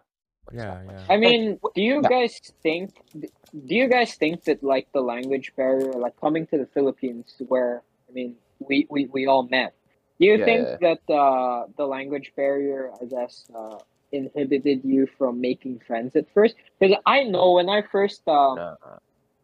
Yeah, 0.52 0.84
yeah. 0.84 1.06
I 1.10 1.18
mean, 1.18 1.60
do 1.76 1.82
you 1.82 2.02
yeah. 2.02 2.10
guys 2.10 2.40
think 2.62 2.94
do 3.20 3.76
you 3.76 3.88
guys 3.88 4.16
think 4.16 4.44
that 4.46 4.64
like 4.64 4.92
the 4.92 5.02
language 5.02 5.54
barrier, 5.56 5.94
like 5.94 6.20
coming 6.20 6.46
to 6.48 6.58
the 6.58 6.66
Philippines 6.66 7.36
where 7.48 7.84
I 8.10 8.12
mean 8.12 8.36
we, 8.60 8.88
we, 8.90 9.06
we 9.06 9.26
all 9.28 9.44
met, 9.44 9.74
do 10.22 10.28
you 10.28 10.40
Yeah, 10.40 10.50
think 10.50 10.70
yeah. 10.70 10.80
that 10.82 11.02
uh, 11.10 11.68
the 11.78 11.86
language 11.86 12.34
barrier 12.38 12.92
I 13.02 13.06
guess 13.06 13.50
uh, 13.56 13.80
inhibited 14.12 14.86
you 14.86 15.08
from 15.18 15.42
making 15.42 15.82
friends 15.88 16.16
at 16.16 16.28
first? 16.34 16.56
Because 16.80 16.98
I 17.06 17.24
know 17.24 17.54
when 17.54 17.70
I 17.70 17.84
first 17.84 18.28
um, 18.30 18.64
No, 18.72 19.00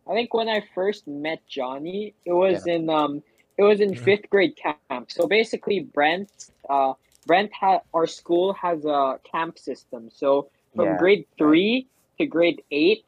I 0.09 0.13
think 0.13 0.33
when 0.33 0.49
I 0.49 0.61
first 0.75 1.07
met 1.07 1.41
Johnny, 1.47 2.15
it 2.25 2.33
was 2.33 2.67
in 2.67 2.89
um 2.89 3.23
it 3.57 3.63
was 3.63 3.81
in 3.81 3.95
fifth 3.95 4.29
grade 4.29 4.55
camp. 4.57 4.93
So 4.93 5.07
basically 5.07 5.63
Brent 5.63 6.13
uh 6.53 6.77
Brent 7.11 7.39
had 7.45 7.69
our 7.85 7.97
school 7.99 8.53
has 8.53 8.85
a 8.85 9.19
camp 9.29 9.57
system. 9.57 10.09
So 10.11 10.49
from 10.75 10.95
Yeah, 10.95 10.97
grade 10.97 11.25
three 11.37 11.87
to 12.19 12.25
grade 12.25 12.61
eight, 12.71 13.05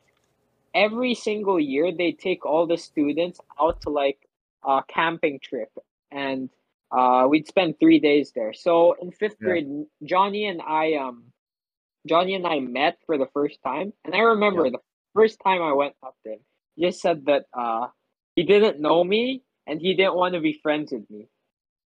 every 0.74 1.14
single 1.14 1.60
year 1.60 1.92
they 1.92 2.12
take 2.12 2.46
all 2.46 2.68
the 2.68 2.78
students 2.78 3.40
out 3.60 3.82
to 3.82 3.90
like 3.90 4.20
a 4.64 4.84
camping 4.88 5.40
trip 5.42 5.72
and 6.12 6.50
uh 6.92 7.28
we'd 7.30 7.48
spend 7.48 7.80
three 7.80 8.00
days 8.00 8.32
there. 8.36 8.54
So 8.54 8.94
in 9.02 9.12
fifth 9.12 9.38
Yeah. 9.42 9.46
grade 9.46 9.68
Johnny 10.04 10.46
and 10.48 10.62
I 10.62 10.96
um 10.96 11.26
Johnny 12.08 12.36
and 12.36 12.48
I 12.48 12.60
met 12.60 12.98
for 13.06 13.18
the 13.18 13.28
first 13.34 13.60
time 13.64 13.94
and 14.06 14.16
I 14.16 14.20
remember 14.20 14.66
Yeah. 14.66 14.72
the 14.72 14.80
first 15.14 15.40
time 15.44 15.62
I 15.62 15.74
went 15.74 15.96
up 16.04 16.16
there 16.26 16.38
he 16.76 16.86
just 16.88 17.02
said 17.02 17.26
that 17.26 17.46
uh 17.54 17.88
he 18.36 18.44
didn't 18.44 18.80
know 18.80 19.04
me 19.04 19.44
and 19.68 19.82
he 19.82 19.94
didn't 19.96 20.16
want 20.16 20.34
to 20.36 20.40
be 20.42 20.54
friends 20.64 20.92
with 20.92 21.10
me. 21.10 21.28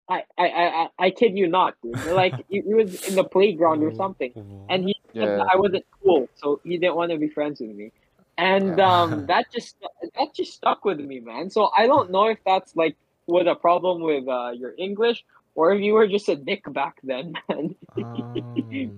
I 0.08 0.24
I 0.38 0.48
I, 0.48 0.64
I, 0.84 0.88
I 1.06 1.10
kid 1.10 1.36
you 1.38 1.48
not, 1.48 1.74
dude. 1.82 2.00
Like 2.02 2.36
he, 2.48 2.60
he 2.60 2.74
was 2.74 2.94
in 3.06 3.14
the 3.14 3.24
playground 3.24 3.82
or 3.82 3.92
something, 3.96 4.34
and 4.68 4.84
he 4.84 4.94
said 5.20 5.30
Yeah. 5.30 5.36
that 5.36 5.46
I 5.52 5.56
wasn't 5.56 5.84
cool, 6.02 6.30
so 6.34 6.60
he 6.64 6.78
didn't 6.78 6.96
want 6.96 7.12
to 7.12 7.18
be 7.18 7.28
friends 7.28 7.60
with 7.60 7.70
me. 7.70 7.92
And 8.38 8.78
Yeah. 8.78 9.02
um, 9.02 9.26
that 9.26 9.46
just 9.52 9.76
that 10.16 10.34
just 10.34 10.52
stuck 10.54 10.84
with 10.84 11.00
me, 11.00 11.20
man. 11.20 11.50
So 11.50 11.70
I 11.76 11.86
don't 11.86 12.10
know 12.10 12.26
if 12.28 12.38
that's 12.44 12.74
like 12.76 12.96
was 13.26 13.46
a 13.46 13.54
problem 13.54 14.02
with 14.02 14.28
uh, 14.28 14.50
your 14.54 14.74
English, 14.78 15.24
or 15.54 15.72
if 15.72 15.80
you 15.82 15.94
were 15.94 16.06
just 16.08 16.28
a 16.28 16.36
dick 16.36 16.62
back 16.72 16.98
then, 17.02 17.32
man. 17.48 17.74
Um, 17.96 18.92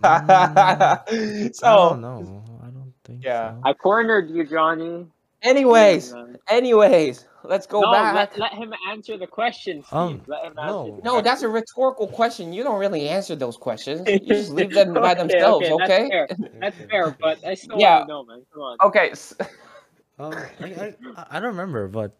Mm, 0.00 1.54
so 1.54 1.66
I 1.66 1.88
don't 1.90 2.00
know. 2.00 2.60
I 2.62 2.66
don't 2.70 2.92
think 3.04 3.22
Yeah. 3.24 3.50
so. 3.52 3.60
I 3.64 3.72
cornered 3.74 4.30
you, 4.30 4.44
Johnny. 4.46 5.06
anyways, 5.42 6.12
Man. 6.12 6.36
anyways, 6.48 7.26
let's 7.44 7.66
go 7.66 7.80
no, 7.82 7.90
back. 7.92 8.14
let, 8.14 8.38
let 8.38 8.52
him 8.54 8.72
answer 8.88 9.16
the 9.18 9.26
question, 9.26 9.82
Steve. 9.82 9.98
Um, 9.98 10.22
let 10.26 10.44
him 10.44 10.54
no. 10.56 10.84
answer. 10.84 11.00
No, 11.04 11.20
that's 11.20 11.42
a 11.42 11.48
rhetorical 11.48 12.06
question. 12.08 12.52
You 12.52 12.62
don't 12.62 12.78
really 12.78 13.08
answer 13.08 13.34
those 13.36 13.56
questions. 13.56 14.08
You 14.08 14.18
just 14.34 14.50
leave 14.50 14.72
them 14.72 14.94
by 14.94 15.14
themselves, 15.14 15.68
okay, 15.68 15.84
okay? 15.84 16.08
That's 16.08 16.38
fair. 16.38 16.50
That's 16.60 16.76
fair, 16.90 17.16
but 17.20 17.46
I 17.46 17.54
still 17.54 17.78
Yeah. 17.78 17.98
want 17.98 18.08
to 18.08 18.12
know, 18.12 18.24
man. 18.24 18.46
Come 18.52 18.62
on. 18.62 18.76
Okay. 18.84 19.12
s- 20.18 20.24
Um, 20.24 20.32
I, 20.60 20.66
I, 20.66 20.94
I- 21.16 21.26
I 21.30 21.40
don't 21.40 21.50
remember, 21.56 21.88
but 21.88 22.12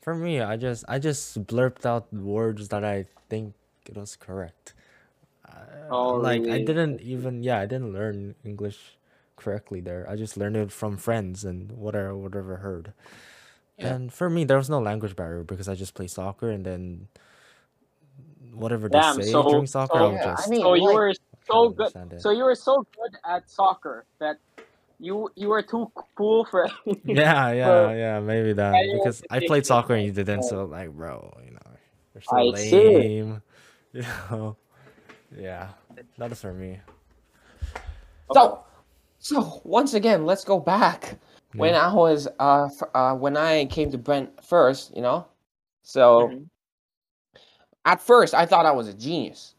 for 0.00 0.14
me, 0.14 0.40
I 0.40 0.56
just 0.56 0.84
I 0.88 0.98
just 0.98 1.44
blurped 1.46 1.84
out 1.86 2.12
words 2.12 2.68
that 2.68 2.84
I 2.84 3.06
think 3.28 3.54
it 3.88 3.96
was 3.96 4.16
correct. 4.16 4.74
Uh, 5.46 5.50
Oh, 5.90 6.14
like 6.14 6.42
I 6.46 6.62
didn't 6.62 7.00
even 7.00 7.42
yeah 7.42 7.58
I 7.60 7.66
didn't 7.66 7.92
learn 7.92 8.34
English 8.44 8.96
correctly 9.36 9.80
there. 9.80 10.06
I 10.08 10.16
just 10.16 10.36
learned 10.36 10.56
it 10.56 10.70
from 10.72 10.96
friends 10.96 11.44
and 11.44 11.72
whatever 11.72 12.14
whatever 12.16 12.56
heard. 12.58 12.92
Yeah. 13.78 13.94
And 13.94 14.12
for 14.12 14.28
me, 14.30 14.44
there 14.44 14.56
was 14.58 14.70
no 14.70 14.78
language 14.80 15.16
barrier 15.16 15.42
because 15.42 15.68
I 15.68 15.74
just 15.74 15.94
play 15.94 16.06
soccer 16.06 16.50
and 16.50 16.64
then 16.64 17.08
whatever 18.52 18.88
they 18.88 18.98
Damn, 19.00 19.16
say 19.22 19.30
so- 19.30 19.42
during 19.48 19.66
soccer, 19.66 19.98
so- 19.98 20.04
I'll 20.04 20.12
Yeah, 20.12 20.32
I 20.32 20.36
just 20.36 20.50
mean, 20.50 20.60
So 20.60 20.74
you 20.74 20.86
like- 20.86 20.94
were 20.94 21.14
so 21.50 21.68
good. 21.70 22.20
So 22.20 22.30
you 22.30 22.44
were 22.44 22.54
so 22.54 22.86
good 22.96 23.16
at 23.24 23.48
soccer 23.50 24.04
that 24.18 24.36
you 25.02 25.28
you 25.34 25.48
were 25.48 25.62
too 25.62 25.90
cool 26.16 26.44
for. 26.46 26.68
yeah, 27.04 27.52
yeah, 27.52 27.88
for- 27.88 27.96
yeah, 27.96 28.20
maybe 28.20 28.52
that 28.54 28.86
you 28.86 28.92
because 28.92 29.22
I 29.30 29.40
played 29.40 29.66
soccer 29.66 29.94
and 29.94 30.04
you 30.06 30.12
didn't, 30.12 30.44
so 30.44 30.64
like, 30.64 30.90
bro, 30.90 31.36
you 31.44 31.50
know, 31.52 31.70
you're 32.14 32.22
so 32.22 32.36
I 32.36 32.52
see. 32.56 32.80
lame. 32.80 33.42
You 33.94 34.02
know, 34.30 34.56
yeah, 35.38 35.68
that 36.16 36.32
is 36.32 36.40
for 36.40 36.54
me. 36.54 36.80
So, 38.32 38.64
so 39.18 39.60
once 39.64 39.92
again, 39.92 40.24
let's 40.24 40.44
go 40.44 40.58
back 40.58 41.18
when 41.56 41.74
I 41.74 41.92
was 41.92 42.26
uh, 42.40 42.64
f- 42.72 42.88
uh 42.94 43.14
when 43.14 43.36
I 43.36 43.66
came 43.66 43.90
to 43.90 43.98
Brent 43.98 44.42
first. 44.42 44.96
You 44.96 45.02
know, 45.02 45.26
so 45.82 46.30
Mhm. 46.30 46.48
at 47.84 48.00
first 48.00 48.32
I 48.32 48.46
thought 48.46 48.64
I 48.64 48.72
was 48.72 48.88
a 48.88 48.94
genius 48.94 49.54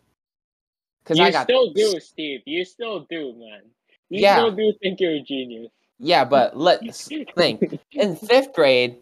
because 1.03 1.19
You 1.19 1.25
I 1.25 1.31
got 1.31 1.43
still 1.43 1.71
do, 1.73 1.99
Steve. 1.99 2.41
You 2.45 2.65
still 2.65 3.05
do, 3.09 3.33
man. 3.37 3.61
You 4.13 4.21
Yeah. 4.21 4.33
still 4.33 4.51
do 4.55 4.73
think 4.81 4.99
you're 5.01 5.13
a 5.15 5.21
genius. 5.21 5.71
yeah, 5.99 6.25
but 6.25 6.57
let's 6.57 7.11
think. 7.35 7.63
In 7.97 8.15
fifth 8.17 8.53
grade, 8.53 8.97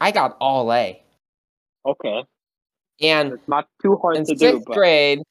I 0.00 0.10
got 0.12 0.36
all 0.40 0.72
A, 0.72 1.02
okay, 1.84 2.24
and 3.00 3.34
it's 3.34 3.48
not 3.48 3.68
too 3.82 3.96
hard 4.02 4.20
in 4.20 4.24
to 4.26 4.34
do, 4.34 4.60
sixth 4.60 4.64
but 4.66 4.80
grade, 4.80 5.22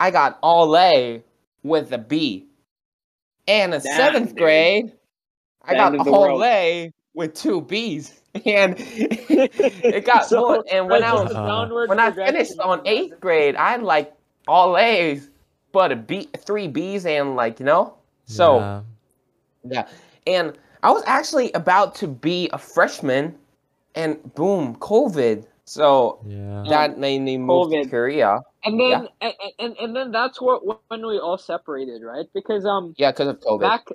I 0.00 0.10
got 0.10 0.38
all 0.42 0.76
A 0.76 1.22
with 1.62 1.92
a 1.92 1.98
B, 1.98 2.46
and 3.46 3.74
in 3.74 3.80
Damn, 3.82 4.12
seventh 4.12 4.34
dude. 4.34 4.36
grade, 4.36 4.92
I 5.62 5.74
got 5.74 5.94
end 5.94 5.94
of 5.94 6.04
the 6.04 6.12
all 6.12 6.42
world. 6.42 6.44
A 6.44 6.92
with 7.14 7.34
two 7.34 7.60
B's, 7.62 8.20
and 8.46 8.76
it 8.78 10.04
got 10.04 10.32
So, 10.32 10.44
more. 10.46 10.64
And 10.70 10.88
when 10.90 11.02
I 11.02 11.14
was 11.14 11.34
Uh, 11.34 11.68
when 11.84 11.98
I 11.98 12.10
finished 12.12 12.58
on 12.60 12.82
eighth 12.84 13.20
grade, 13.20 13.56
I 13.56 13.72
had 13.72 13.82
like 13.82 14.14
all 14.46 14.76
A's, 14.76 15.30
but 15.72 15.92
a 15.92 15.96
B, 15.96 16.28
three 16.36 16.68
B's, 16.68 17.06
and 17.06 17.36
like 17.36 17.60
you 17.60 17.66
know, 17.66 17.94
so 18.32 18.58
Yeah. 18.58 18.82
yeah. 19.64 19.88
And 20.26 20.58
I 20.82 20.90
was 20.90 21.04
actually 21.06 21.52
about 21.52 21.94
to 21.96 22.08
be 22.08 22.48
a 22.52 22.58
freshman, 22.58 23.38
and 23.94 24.18
boom, 24.34 24.76
COVID. 24.76 25.46
So 25.64 26.18
yeah, 26.26 26.64
that 26.68 26.98
made 26.98 27.20
me 27.22 27.38
move 27.38 27.70
to 27.70 27.88
Korea. 27.88 28.40
And 28.64 28.80
then 28.80 29.08
and, 29.20 29.34
and 29.58 29.76
and 29.76 29.96
then 29.96 30.10
that's 30.12 30.40
what 30.40 30.62
when 30.88 31.06
we 31.06 31.18
all 31.18 31.38
separated, 31.38 32.02
right? 32.02 32.26
Because 32.34 32.64
um 32.64 32.94
Yeah, 32.96 33.10
because 33.12 33.28
of 33.28 33.40
COVID. 33.40 33.60
back 33.60 33.86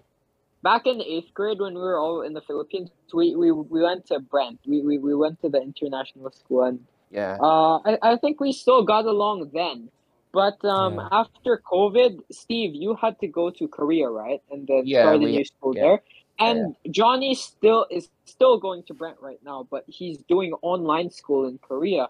back 0.64 0.88
in 0.88 1.02
eighth 1.02 1.34
grade 1.34 1.60
when 1.60 1.74
we 1.74 1.82
were 1.82 1.98
all 1.98 2.22
in 2.22 2.34
the 2.34 2.42
Philippines, 2.42 2.90
we 3.14 3.36
we, 3.36 3.52
we 3.52 3.82
went 3.82 4.06
to 4.08 4.20
Brent. 4.20 4.60
We, 4.66 4.82
we 4.82 4.98
we 4.98 5.16
went 5.16 5.42
to 5.42 5.50
the 5.50 5.62
international 5.62 6.32
school 6.32 6.64
and 6.64 6.80
yeah. 7.12 7.38
uh 7.42 7.78
I, 7.80 7.98
I 8.02 8.18
think 8.18 8.40
we 8.40 8.52
still 8.52 8.84
got 8.84 9.06
along 9.06 9.52
then. 9.54 9.90
But 10.34 10.64
um 10.66 11.00
Yeah. 11.00 11.08
after 11.12 11.62
COVID, 11.72 12.22
Steve, 12.32 12.76
you 12.76 12.96
had 12.96 13.20
to 13.20 13.28
go 13.28 13.50
to 13.52 13.68
Korea, 13.68 14.10
right? 14.10 14.42
And 14.52 14.68
then 14.68 14.84
Yeah, 14.86 15.02
start 15.02 15.16
a 15.16 15.20
we- 15.26 15.32
new 15.38 15.46
school 15.46 15.74
yeah. 15.76 15.82
there. 15.84 16.00
And 16.40 16.76
Johnny 16.92 17.34
still 17.36 17.86
is 17.90 18.10
still 18.26 18.58
going 18.60 18.84
to 18.88 18.94
Brent 18.94 19.18
right 19.22 19.42
now, 19.44 19.68
but 19.72 19.84
he's 19.88 20.18
doing 20.34 20.54
online 20.62 21.10
school 21.10 21.48
in 21.48 21.58
Korea. 21.60 22.10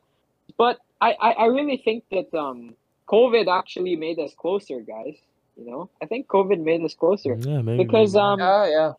But 0.58 0.80
I, 1.02 1.16
I, 1.22 1.32
I 1.32 1.46
really 1.48 1.78
think 1.78 2.04
that 2.12 2.34
um 2.38 2.76
COVID 3.10 3.48
actually 3.48 3.96
made 3.96 4.20
us 4.20 4.34
closer, 4.36 4.82
guys. 4.82 5.18
You 5.56 5.66
know, 5.70 5.90
I 6.02 6.06
think 6.06 6.28
COVID 6.28 6.60
made 6.64 6.84
us 6.84 6.96
closer 6.96 7.36
yeah, 7.36 7.62
maybe 7.62 7.84
because 7.84 8.14
maybe. 8.16 8.24
um 8.28 8.40
Yeah, 8.40 8.68
yeah. 8.78 8.92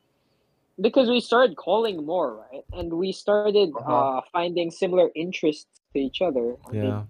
because 0.81 1.09
we 1.09 1.21
started 1.21 1.57
calling 1.57 2.05
more, 2.07 2.31
right? 2.51 2.65
And 2.73 2.93
we 2.95 3.13
started 3.13 3.71
Uh-huh. 3.75 3.93
uh 4.19 4.21
finding 4.33 4.71
similar 4.71 5.11
interests 5.15 5.67
to 5.93 5.99
each 6.01 6.21
other. 6.23 6.57
I 6.69 6.73
mean, 6.81 7.05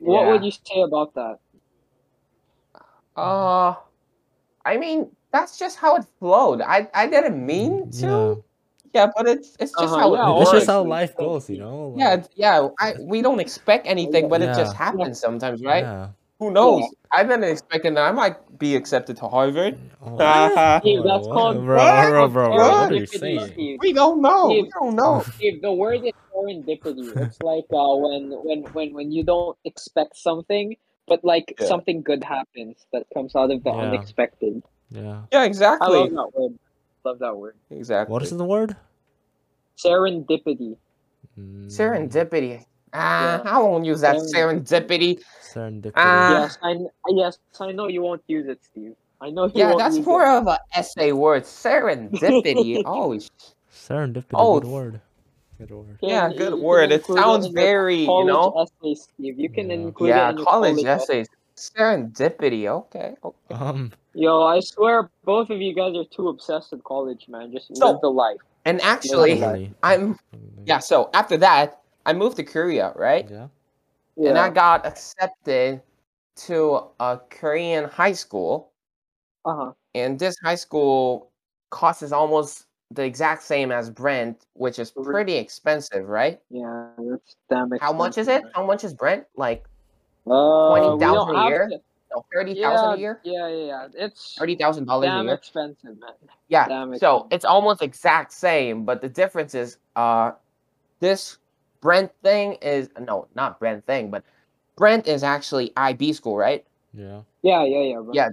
yeah, 0.00 0.10
what 0.10 0.26
would 0.26 0.44
you 0.44 0.50
say 0.52 0.80
about 0.82 1.14
that? 1.14 1.38
Uh, 3.16 3.74
I 4.64 4.76
mean, 4.78 5.10
that's 5.32 5.58
just 5.58 5.78
how 5.78 5.96
it 5.96 6.04
flowed. 6.18 6.60
I, 6.62 6.88
I 6.94 7.06
didn't 7.06 7.44
mean 7.44 7.90
to. 7.92 8.42
Yeah, 8.94 9.08
but 9.16 9.28
it's 9.28 9.56
it's 9.60 9.72
just 9.72 9.94
Uh-huh, 9.94 9.96
how 9.96 10.14
yeah, 10.14 10.30
it 10.30 10.36
It's 10.40 10.50
works. 10.50 10.52
just 10.52 10.66
how 10.66 10.82
life 10.84 11.16
goes, 11.16 11.48
you 11.50 11.58
know. 11.58 11.88
Yeah, 11.94 12.10
like, 12.10 12.18
it's- 12.20 12.30
yeah. 12.36 12.68
I 12.80 12.94
we 13.00 13.22
don't 13.22 13.40
expect 13.40 13.86
anything, 13.86 14.28
but 14.28 14.42
it 14.42 14.52
just 14.54 14.74
happens 14.74 15.20
sometimes, 15.20 15.62
right? 15.64 15.90
Yeah. 16.40 16.46
Who 16.46 16.52
knows? 16.52 16.84
I 17.12 17.22
didn't 17.24 17.44
expecting 17.44 17.94
that 17.94 18.02
I 18.08 18.12
might 18.12 18.58
be 18.58 18.74
accepted 18.76 19.16
to 19.18 19.28
Harvard. 19.28 19.78
Steve, 20.02 21.02
that's 21.04 21.26
what- 21.26 21.32
called 21.32 21.64
bro, 21.64 21.76
What? 21.76 22.08
bro, 22.10 22.28
bro, 22.28 22.48
bro, 22.48 22.56
What 22.56 22.92
are 22.92 22.94
you 22.94 23.06
saying? 23.06 23.78
We 23.80 23.92
don't 23.92 24.22
know. 24.22 24.48
We 24.48 24.70
don't 24.80 24.94
know. 24.96 25.22
Steve, 25.34 25.60
the 25.62 25.72
word 25.72 26.00
is 26.04 26.12
serendipity. 26.34 27.16
It's 27.16 27.40
like 27.42 27.64
uh, 27.72 27.94
when 27.96 28.30
when 28.44 28.62
when 28.72 28.94
when 28.94 29.12
you 29.12 29.24
don't 29.24 29.56
expect 29.64 30.16
something, 30.16 30.76
but 31.06 31.24
like 31.24 31.54
Yeah. 31.60 31.66
something 31.66 32.02
good 32.02 32.24
happens 32.24 32.86
that 32.92 33.04
comes 33.12 33.34
out 33.36 33.50
of 33.50 33.62
the 33.64 33.70
Yeah. 33.70 33.80
unexpected. 33.90 34.62
Yeah. 34.90 35.22
Yeah, 35.32 35.44
exactly. 35.44 35.98
I 35.98 36.02
exactly. 36.04 36.16
love 36.16 36.32
that 36.32 36.40
word. 36.40 36.58
Love 37.04 37.18
that 37.20 37.36
word. 37.36 37.56
Exactly. 37.70 38.12
What 38.12 38.22
is 38.22 38.30
the 38.30 38.44
word? 38.44 38.76
Serendipity. 39.76 40.76
Mm, 41.38 41.66
Serendipity. 41.66 42.64
Ah, 42.92 43.42
Yeah. 43.44 43.50
I 43.56 43.58
won't 43.60 43.84
use 43.84 44.00
that 44.00 44.16
serendipity. 44.16 45.20
Serendipity. 45.42 45.92
Ah. 45.96 46.42
yes, 46.42 46.58
I 46.62 46.76
yes, 47.08 47.38
I 47.60 47.72
know 47.72 47.88
you 47.88 48.02
won't 48.02 48.22
use 48.26 48.48
it, 48.48 48.62
Steve. 48.64 48.94
I 49.20 49.30
know 49.30 49.44
you 49.46 49.52
Yeah, 49.54 49.66
won't 49.68 49.78
that's 49.78 49.96
use 49.96 50.06
more 50.06 50.22
it. 50.24 50.28
of 50.38 50.46
an 50.46 50.56
essay 50.74 51.12
word. 51.12 51.42
Serendipity. 51.44 52.82
oh, 52.86 53.18
Serendipity. 53.72 54.24
Oh, 54.34 54.60
Good 54.60 54.68
word. 54.68 55.00
Good 55.58 55.70
word. 55.70 55.98
Can- 56.00 56.08
yeah, 56.08 56.32
good 56.32 56.54
word. 56.54 56.90
It 56.90 57.00
include 57.00 57.18
it 57.18 57.22
sounds 57.22 57.46
very, 57.48 57.96
you 58.02 58.24
know. 58.24 58.54
essay, 58.82 58.94
Steve. 58.94 59.38
You 59.38 59.48
can 59.50 59.68
Yeah. 59.68 59.74
include 59.76 60.08
Yeah, 60.08 60.26
it 60.28 60.30
in 60.30 60.36
your 60.38 60.46
college 60.46 60.74
college 60.76 60.86
essays. 60.86 61.26
Serendipity. 61.56 62.66
Okay. 62.66 63.14
Okay. 63.22 63.54
Um. 63.54 63.92
Yo, 64.14 64.42
I 64.42 64.60
swear, 64.60 65.10
both 65.24 65.50
of 65.50 65.60
you 65.60 65.74
guys 65.74 65.94
are 65.96 66.04
too 66.06 66.28
obsessed 66.28 66.72
with 66.72 66.82
college, 66.84 67.26
man. 67.28 67.52
Just 67.52 67.76
So- 67.76 67.90
live 67.92 68.00
the 68.00 68.10
life. 68.10 68.38
And 68.64 68.80
actually, 68.82 69.34
Really? 69.34 69.40
really. 69.40 69.74
I'm 69.82 70.18
yeah. 70.66 70.78
So 70.80 71.08
after 71.14 71.36
that, 71.38 71.80
I 72.10 72.12
moved 72.12 72.36
to 72.38 72.42
Korea, 72.44 72.92
right? 72.96 73.30
Yeah. 73.30 73.46
And 74.28 74.36
I 74.36 74.50
got 74.50 74.84
accepted 74.84 75.80
to 76.46 76.82
a 76.98 77.20
Korean 77.30 77.84
high 77.84 78.12
school. 78.12 78.72
Uh 79.46 79.54
huh. 79.56 79.72
and 79.94 80.18
this 80.18 80.36
high 80.44 80.56
school 80.56 81.30
cost 81.70 82.02
is 82.02 82.12
almost 82.12 82.66
the 82.90 83.02
exact 83.04 83.42
same 83.42 83.72
as 83.72 83.88
Brent, 83.88 84.44
which 84.52 84.78
is 84.78 84.90
pretty 84.90 85.34
expensive, 85.36 86.06
right? 86.08 86.38
Yeah, 86.50 86.88
that's 86.98 87.36
damn 87.48 87.70
How 87.80 87.92
much 87.94 88.18
is 88.18 88.28
it? 88.28 88.42
How 88.54 88.66
much 88.66 88.84
is 88.84 88.92
Brent? 88.92 89.24
Like 89.36 89.64
man. 90.26 90.36
Uh, 90.36 90.96
20,000 90.98 91.36
a 91.36 91.48
year? 91.48 91.68
to- 91.68 91.80
no, 92.12 92.24
thirty 92.34 92.60
thousand 92.60 92.88
Yeah, 92.90 92.94
a 92.94 92.98
year, 92.98 93.20
yeah, 93.22 93.48
yeah, 93.48 93.64
yeah. 93.66 93.88
It's 93.94 94.34
thirty 94.36 94.56
thousand 94.56 94.86
dollars 94.86 95.06
a 95.06 95.10
damn 95.10 95.26
year. 95.26 95.34
expensive, 95.34 95.96
man. 96.00 96.10
Yeah. 96.48 96.66
damn 96.66 96.88
So 96.98 97.16
expensive. 97.16 97.28
it's 97.30 97.44
almost 97.44 97.82
exact 97.82 98.32
same, 98.32 98.84
but 98.84 99.00
the 99.00 99.08
difference 99.08 99.54
is, 99.54 99.78
uh, 99.94 100.32
this 100.98 101.38
Brent 101.80 102.12
thing 102.22 102.54
is 102.54 102.88
no, 102.98 103.28
not 103.34 103.58
Brent 103.58 103.86
thing, 103.86 104.10
but 104.10 104.24
Brent 104.76 105.06
is 105.08 105.22
actually 105.22 105.72
IB 105.76 106.12
school, 106.12 106.36
right? 106.36 106.64
Yeah. 106.92 107.22
Yeah, 107.42 107.64
yeah, 107.64 107.82
yeah. 107.82 108.00
Bro. 108.00 108.14
Yeah. 108.14 108.28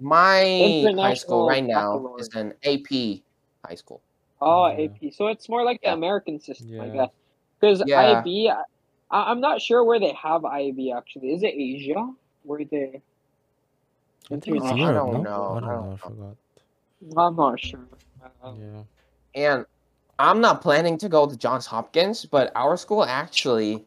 My 0.00 0.92
high 0.96 1.14
school 1.14 1.46
right 1.46 1.64
now 1.64 1.92
baccalaureate. 1.92 2.20
is 2.20 2.28
an 2.34 2.54
AP 2.64 3.22
high 3.66 3.74
school. 3.74 4.00
Oh, 4.40 4.68
Yeah. 4.68 4.84
AP. 4.84 5.12
So 5.12 5.26
it's 5.26 5.48
more 5.48 5.64
like 5.64 5.82
the 5.82 5.92
American 5.92 6.40
system, 6.40 6.80
I 6.80 6.88
guess. 6.88 7.08
Because 7.60 7.82
Yeah. 7.86 8.20
IB, 8.20 8.50
I, 8.50 8.62
I'm 9.10 9.40
not 9.40 9.60
sure 9.60 9.82
where 9.84 9.98
they 9.98 10.12
have 10.12 10.44
IB 10.44 10.92
actually. 10.92 11.32
Is 11.32 11.42
it 11.42 11.54
Asia? 11.54 12.12
Where 12.44 12.64
they? 12.64 13.02
I 14.30 14.36
think 14.36 14.58
it's 14.58 14.66
I 14.66 14.76
Europe. 14.76 14.94
don't 14.94 15.12
no? 15.14 15.22
know, 15.22 15.42
I 15.42 15.56
I 15.56 15.60
don't 15.60 15.68
don't 15.68 15.86
know. 15.86 15.92
I 15.92 15.96
forgot. 15.96 16.36
I'm 17.16 17.36
not 17.36 17.60
sure. 17.60 17.80
Yeah. 18.44 18.82
And 19.34 19.66
I'm 20.18 20.40
not 20.40 20.60
planning 20.62 20.98
to 20.98 21.08
go 21.08 21.26
to 21.26 21.36
Johns 21.36 21.66
Hopkins, 21.66 22.24
but 22.26 22.50
our 22.56 22.76
school 22.76 23.04
actually 23.04 23.84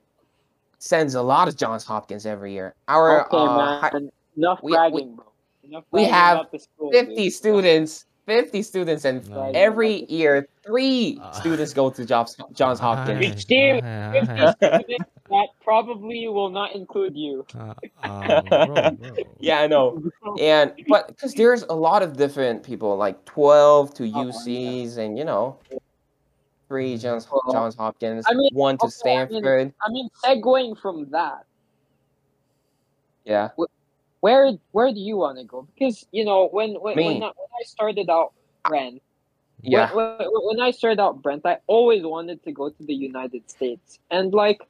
sends 0.80 1.16
a 1.16 1.22
lot 1.22 1.48
of 1.48 1.58
Johns 1.58 1.84
Hopkins 1.84 2.26
every 2.26 2.54
year. 2.54 2.74
Our 2.88 3.26
okay, 3.26 3.38
uh, 3.38 3.58
man. 3.58 3.82
hi- 3.82 3.92
Enough 4.38 4.60
we- 4.64 4.72
we- 4.72 4.78
bragging, 4.78 5.16
bro. 5.16 5.26
Enough 5.64 5.84
we 5.92 6.02
bragging 6.02 6.14
have 6.14 6.48
school, 6.62 6.92
50 6.92 7.16
dude. 7.16 7.34
students, 7.34 8.06
50 8.28 8.62
students, 8.64 9.04
and 9.06 9.30
Nice. 9.30 9.52
every 9.56 10.06
year 10.06 10.48
three 10.66 11.20
Uh, 11.22 11.32
students 11.34 11.74
go 11.74 11.90
to 11.90 12.06
Johns 12.06 12.38
Johns 12.54 12.80
Hopkins. 12.80 13.20
Which 13.36 13.46
team? 13.46 13.82
50 13.82 13.88
aye, 14.32 14.54
students 14.58 15.10
that 15.30 15.48
probably 15.64 16.28
will 16.30 16.50
not 16.50 16.74
include 16.76 17.16
you. 17.16 17.46
uh, 17.58 17.74
um, 18.04 18.46
bro, 18.48 18.92
bro. 18.92 18.98
Yeah, 19.40 19.60
I 19.60 19.68
know. 19.68 20.02
And 20.40 20.74
but 20.88 21.08
because 21.10 21.34
there's 21.34 21.64
a 21.64 21.76
lot 21.76 22.02
of 22.04 22.16
different 22.16 22.64
people, 22.64 22.96
like 22.96 23.24
12 23.26 23.94
to 23.96 24.04
Oh, 24.04 24.06
yeah. 24.06 24.24
UCs, 24.32 24.98
and 24.98 25.18
you 25.18 25.26
know, 25.26 25.58
three 26.72 26.98
Johns 26.98 27.28
Well, 27.30 27.44
Johns 27.52 27.76
Hopkins, 27.76 28.24
I 28.30 28.34
mean, 28.34 28.50
one 28.54 28.78
to 28.78 28.86
okay, 28.86 29.18
I 29.18 29.26
mean- 29.26 29.28
Stanford. 29.28 29.74
I 29.86 29.92
mean, 29.92 30.08
segueing 30.24 30.78
from 30.80 31.10
that, 31.12 31.44
Yeah. 33.26 33.50
where 34.22 34.54
where 34.72 34.90
do 34.94 35.00
you 35.02 35.18
want 35.18 35.38
to 35.40 35.44
go? 35.44 35.68
Because 35.74 36.08
you 36.12 36.24
know, 36.24 36.48
when 36.48 36.76
when 36.76 36.96
when 36.96 37.18
I, 37.28 37.32
when 37.42 37.52
I 37.60 37.64
started 37.66 38.10
out 38.10 38.32
Brent, 38.64 39.02
Yeah. 39.64 39.92
when, 39.94 40.18
when, 40.18 40.30
when 40.48 40.60
I 40.62 40.72
started 40.72 41.02
out 41.02 41.22
Brent, 41.22 41.46
I 41.46 41.58
always 41.68 42.04
wanted 42.04 42.42
to 42.46 42.52
go 42.54 42.70
to 42.70 42.84
the 42.84 42.94
United 42.96 43.50
States, 43.50 44.00
and 44.10 44.34
like 44.34 44.62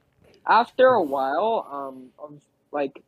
after 0.48 0.88
a 0.88 1.02
while, 1.02 1.68
um, 1.70 2.10
of 2.18 2.40
like 2.72 3.00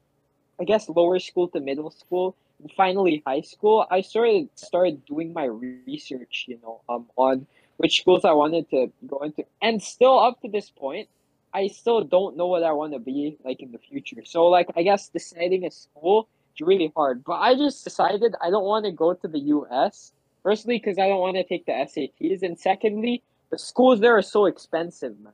I 0.60 0.64
guess 0.70 0.88
lower 0.88 1.18
school 1.18 1.48
to 1.48 1.58
middle 1.58 1.90
school, 1.90 2.36
finally 2.76 3.24
high 3.26 3.40
school, 3.42 3.86
I 3.90 4.02
started 4.02 4.50
started 4.54 5.04
doing 5.04 5.32
my 5.32 5.46
research, 5.46 6.44
you 6.46 6.58
know, 6.62 6.80
um, 6.88 7.06
on 7.16 7.46
which 7.76 8.00
schools 8.00 8.25
I 8.25 8.33
wanted 8.33 8.69
to 8.71 8.93
go 9.07 9.19
into, 9.19 9.45
and 9.62 9.83
still 9.83 10.19
up 10.19 10.40
to 10.43 10.49
this 10.49 10.71
point, 10.71 11.09
I 11.52 11.69
still 11.69 12.02
don't 12.02 12.37
know 12.37 12.47
what 12.47 12.62
I 12.64 12.73
want 12.73 12.93
to 12.93 12.99
be 12.99 13.38
like 13.45 13.61
in 13.61 13.73
the 13.73 13.78
future. 13.78 14.25
So 14.25 14.47
like 14.47 14.69
I 14.76 14.83
guess 14.83 15.09
deciding 15.09 15.64
a 15.64 15.71
school 15.71 16.28
is 16.54 16.66
really 16.66 16.93
hard. 16.97 17.25
But 17.25 17.35
I 17.40 17.54
just 17.54 17.85
decided 17.85 18.35
I 18.40 18.50
don't 18.50 18.64
want 18.64 18.85
to 18.87 18.93
go 18.93 19.14
to 19.14 19.28
the 19.28 19.38
US. 19.38 20.12
Firstly, 20.43 20.76
because 20.76 20.99
I 20.99 21.09
don't 21.09 21.21
want 21.21 21.37
to 21.37 21.45
take 21.45 21.64
the 21.64 21.73
SATs, 21.73 22.43
and 22.43 22.59
secondly, 22.59 23.23
the 23.50 23.59
schools 23.59 24.00
there 24.00 24.16
are 24.16 24.23
so 24.23 24.45
expensive, 24.45 25.19
man. 25.21 25.33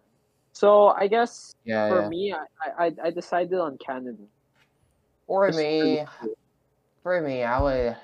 So 0.53 0.89
I 0.89 1.09
guess 1.09 1.53
Yeah. 1.65 1.89
for 1.89 2.03
yeah. 2.03 2.09
me, 2.09 2.33
I, 2.33 2.87
I 2.87 2.93
I 3.05 3.11
decided 3.11 3.59
on 3.59 3.79
Canada. 3.79 4.23
For 5.27 5.51
me, 5.53 6.05
for 7.03 7.21
me, 7.21 7.43
I 7.43 7.61
would. 7.61 7.97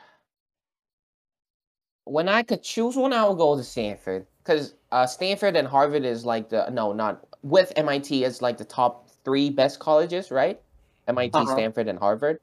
When 2.07 2.29
I 2.29 2.43
could 2.45 2.63
choose 2.63 2.95
one, 2.97 3.13
I 3.13 3.27
would 3.29 3.37
go 3.37 3.57
to 3.57 3.65
Stanford 3.65 4.27
because 4.43 4.75
uh, 4.93 5.07
Stanford 5.07 5.57
and 5.57 5.67
Harvard 5.67 6.05
is 6.05 6.25
like 6.25 6.49
the 6.49 6.71
no, 6.71 6.93
not 6.93 7.27
with 7.43 7.73
MIT 7.77 8.23
is 8.25 8.41
like 8.41 8.57
the 8.59 8.65
top 8.65 9.11
three 9.25 9.51
best 9.51 9.81
colleges, 9.81 10.31
right? 10.31 10.61
MIT, 11.09 11.37
Uh-huh. 11.37 11.53
Stanford, 11.55 11.89
and 11.89 11.99
Harvard. 11.99 12.39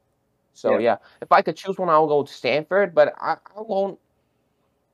So 0.54 0.74
Yeah. 0.74 0.80
yeah. 0.80 0.98
if 1.22 1.32
I 1.32 1.42
could 1.42 1.56
choose 1.56 1.78
one, 1.80 1.90
I 1.90 1.98
would 1.98 2.08
go 2.08 2.24
to 2.24 2.32
Stanford, 2.34 2.94
but 2.94 3.14
I, 3.20 3.38
I 3.56 3.62
won't 3.62 4.00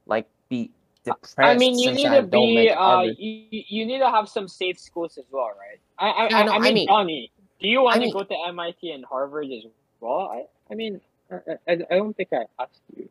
like 0.05 0.27
be 0.49 0.71
depressed. 1.03 1.35
I 1.39 1.57
mean, 1.57 1.77
you 1.79 1.91
need 1.91 2.07
I 2.07 2.21
to 2.21 2.27
be 2.27 2.69
uh, 2.69 3.01
you, 3.01 3.45
you 3.49 3.85
need 3.85 3.99
to 3.99 4.09
have 4.09 4.29
some 4.29 4.47
safe 4.47 4.79
schools 4.79 5.17
as 5.17 5.25
well, 5.31 5.49
right? 5.57 5.79
I 5.97 6.09
I, 6.09 6.29
Yeah, 6.29 6.37
I, 6.37 6.43
no, 6.43 6.51
I 6.51 6.55
I 6.55 6.59
mean, 6.59 6.73
mean- 6.75 6.87
Johnny, 6.87 7.31
do 7.59 7.67
you 7.67 7.81
want 7.81 7.95
to 7.95 8.01
mean- 8.01 8.13
go 8.13 8.23
to 8.23 8.35
MIT 8.47 8.91
and 8.91 9.03
Harvard 9.03 9.47
as 9.51 9.65
well? 9.99 10.29
I 10.31 10.45
I 10.71 10.75
mean, 10.75 11.01
I, 11.31 11.35
I, 11.67 11.73
I 11.89 11.95
don't 11.97 12.15
think 12.15 12.29
I 12.33 12.45
asked 12.61 12.81
you. 12.95 13.09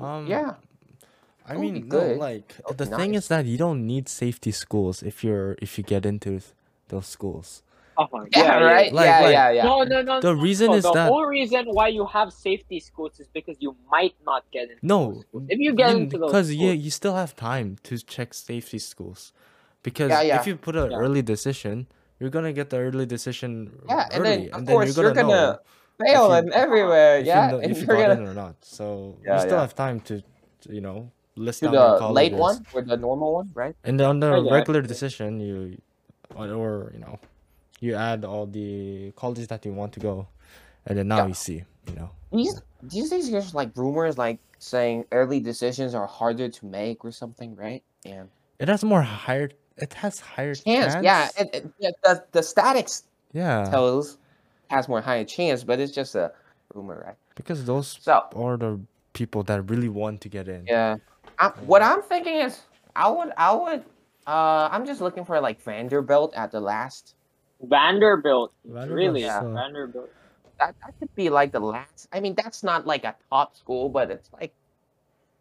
Um, 0.00 0.26
yeah, 0.26 0.54
I 1.46 1.54
It 1.54 1.58
would 1.58 1.62
mean, 1.62 1.88
no, 1.88 2.00
good. 2.00 2.18
like 2.18 2.54
would 2.68 2.78
the 2.78 2.86
be 2.86 2.96
thing 2.96 3.10
nice. 3.12 3.22
is 3.24 3.28
that 3.28 3.46
you 3.46 3.56
don't 3.58 3.86
need 3.86 4.08
safety 4.08 4.50
schools 4.52 5.02
if 5.02 5.22
you're 5.24 5.56
if 5.60 5.78
you 5.78 5.84
get 5.84 6.06
into 6.06 6.40
those 6.88 7.06
schools. 7.06 7.62
Oh 7.98 8.08
my 8.12 8.26
yeah, 8.34 8.58
right, 8.64 8.92
Like- 8.92 9.04
yeah, 9.04 9.20
like- 9.20 9.32
yeah, 9.32 9.50
yeah. 9.50 9.62
No, 9.64 9.82
no, 9.82 10.00
no. 10.00 10.20
The 10.20 10.32
no, 10.32 10.40
reason 10.40 10.68
no. 10.70 10.76
is 10.76 10.84
the 10.84 10.92
that 10.92 11.08
whole 11.08 11.26
reason 11.26 11.66
why 11.66 11.88
you 11.88 12.06
have 12.06 12.32
safety 12.32 12.80
schools 12.80 13.20
is 13.20 13.28
because 13.28 13.56
you 13.60 13.76
might 13.90 14.14
not 14.24 14.42
get 14.52 14.70
into 14.70 14.86
no, 14.86 15.00
those. 15.32 15.44
If 15.48 15.58
you 15.58 15.74
get 15.74 15.90
into 15.96 16.16
those 16.16 16.30
because 16.30 16.50
you 16.54 16.68
schools, 16.70 16.84
you 16.84 16.90
still 16.90 17.14
have 17.16 17.36
time 17.36 17.76
to 17.82 17.98
check 17.98 18.32
safety 18.32 18.78
schools, 18.78 19.32
because 19.82 20.08
Yeah, 20.10 20.22
yeah. 20.22 20.40
if 20.40 20.46
you 20.46 20.56
put 20.56 20.76
an 20.76 20.92
Yeah. 20.92 20.96
early 21.02 21.20
decision, 21.20 21.88
you're 22.18 22.30
gonna 22.30 22.54
get 22.54 22.70
the 22.70 22.78
early 22.78 23.04
decision 23.06 23.52
Yeah, 23.88 24.08
and 24.12 24.24
then, 24.24 24.38
of 24.52 24.64
course, 24.66 24.96
you're 24.96 25.06
you're 25.06 25.14
gonna, 25.14 25.28
gonna 25.28 25.52
know 25.52 25.58
fail 26.04 26.28
you- 26.28 26.34
and 26.34 26.52
everywhere, 26.52 27.18
if 27.18 27.26
yeah, 27.26 27.46
you 27.46 27.52
know, 27.52 27.58
if 27.60 27.76
you 27.80 27.86
you're 27.86 27.96
got 27.96 28.08
gonna 28.08 28.20
in 28.22 28.28
or 28.28 28.34
not. 28.34 28.56
So 28.62 29.16
Yeah, 29.24 29.34
you 29.34 29.40
still 29.40 29.52
yeah. 29.56 29.60
have 29.60 29.74
time 29.74 30.00
to, 30.08 30.22
to, 30.62 30.66
you 30.74 30.80
know, 30.80 31.10
list 31.36 31.60
do 31.60 31.66
down 31.66 31.74
your 31.74 31.98
the 31.98 32.08
late 32.12 32.32
one 32.34 32.64
or 32.74 32.82
the 32.82 32.96
normal 32.96 33.34
one, 33.34 33.50
right? 33.54 33.74
And 33.84 34.00
on 34.00 34.20
the 34.20 34.32
I 34.32 34.40
get 34.40 34.46
it. 34.46 34.52
regular 34.52 34.82
decision, 34.82 35.40
you, 35.40 35.80
or, 36.34 36.48
or 36.52 36.90
you 36.94 37.00
know, 37.00 37.18
you 37.80 37.94
add 37.94 38.24
all 38.24 38.46
the 38.46 39.12
colleges 39.16 39.46
that 39.48 39.64
you 39.64 39.72
want 39.72 39.92
to 39.94 40.00
go, 40.00 40.26
and 40.86 40.98
then 40.98 41.08
now 41.08 41.18
Yeah. 41.18 41.26
you 41.28 41.34
see, 41.34 41.64
you 41.88 41.94
know. 41.94 42.10
These 42.32 42.60
these 42.82 43.10
days 43.10 43.30
there's 43.30 43.54
like 43.54 43.70
rumors 43.76 44.16
like 44.16 44.38
saying 44.58 45.04
early 45.12 45.40
decisions 45.40 45.94
are 45.94 46.06
harder 46.06 46.48
to 46.48 46.66
make 46.66 47.04
or 47.04 47.10
something, 47.12 47.56
right? 47.56 47.82
And 48.04 48.28
It 48.58 48.68
has 48.68 48.84
more 48.84 49.02
higher. 49.02 49.50
It 49.76 49.94
has 49.94 50.20
higher 50.20 50.54
chance, 50.54 50.92
chance. 50.94 51.04
yeah, 51.04 51.28
it, 51.40 51.48
it, 51.54 51.62
yeah, 51.78 51.90
the 52.04 52.22
the 52.32 52.42
statics 52.42 53.04
yeah. 53.32 53.64
tells 53.70 54.18
has 54.70 54.88
more 54.88 55.00
higher 55.00 55.24
chance, 55.24 55.64
but 55.64 55.80
it's 55.80 55.92
just 55.92 56.14
a 56.14 56.32
rumor, 56.74 57.02
right? 57.06 57.16
Because 57.34 57.64
those 57.64 57.98
So 58.00 58.22
are 58.34 58.56
the 58.56 58.80
people 59.12 59.42
that 59.44 59.62
really 59.70 59.88
want 59.88 60.20
to 60.22 60.28
get 60.28 60.48
in. 60.48 60.64
yeah, 60.66 60.96
I, 61.38 61.48
what 61.66 61.82
I'm 61.82 62.02
thinking 62.02 62.36
is 62.36 62.60
I 62.94 63.10
would 63.10 63.32
I 63.36 63.54
would 63.54 63.84
uh 64.26 64.68
I'm 64.70 64.86
just 64.86 65.00
looking 65.00 65.24
for 65.24 65.40
like 65.40 65.60
Vanderbilt 65.62 66.34
at 66.34 66.50
the 66.52 66.60
last. 66.60 67.14
Vanderbilt, 67.60 68.52
Vanderbilt's, 68.64 68.96
really, 68.96 69.24
uh, 69.24 69.42
Vanderbilt. 69.42 70.10
That, 70.58 70.74
that 70.84 70.94
could 70.98 71.14
be 71.14 71.30
like 71.30 71.52
the 71.52 71.60
last. 71.60 72.08
I 72.12 72.20
mean, 72.20 72.34
that's 72.34 72.62
not 72.62 72.86
like 72.86 73.04
a 73.04 73.16
top 73.30 73.56
school, 73.56 73.88
but 73.88 74.10
it's 74.10 74.28
like 74.32 74.52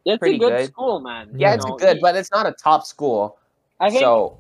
It's 0.06 0.20
pretty 0.20 0.38
a 0.38 0.40
good, 0.40 0.50
good. 0.58 0.66
school, 0.66 1.02
man. 1.02 1.36
yeah, 1.38 1.52
you 1.52 1.58
it's 1.58 1.66
know, 1.66 1.78
good, 1.78 1.98
y- 1.98 2.00
but 2.02 2.16
it's 2.16 2.32
not 2.32 2.46
a 2.48 2.54
top 2.54 2.86
school. 2.86 3.38
I 3.80 3.90
think 3.90 4.02
so 4.02 4.40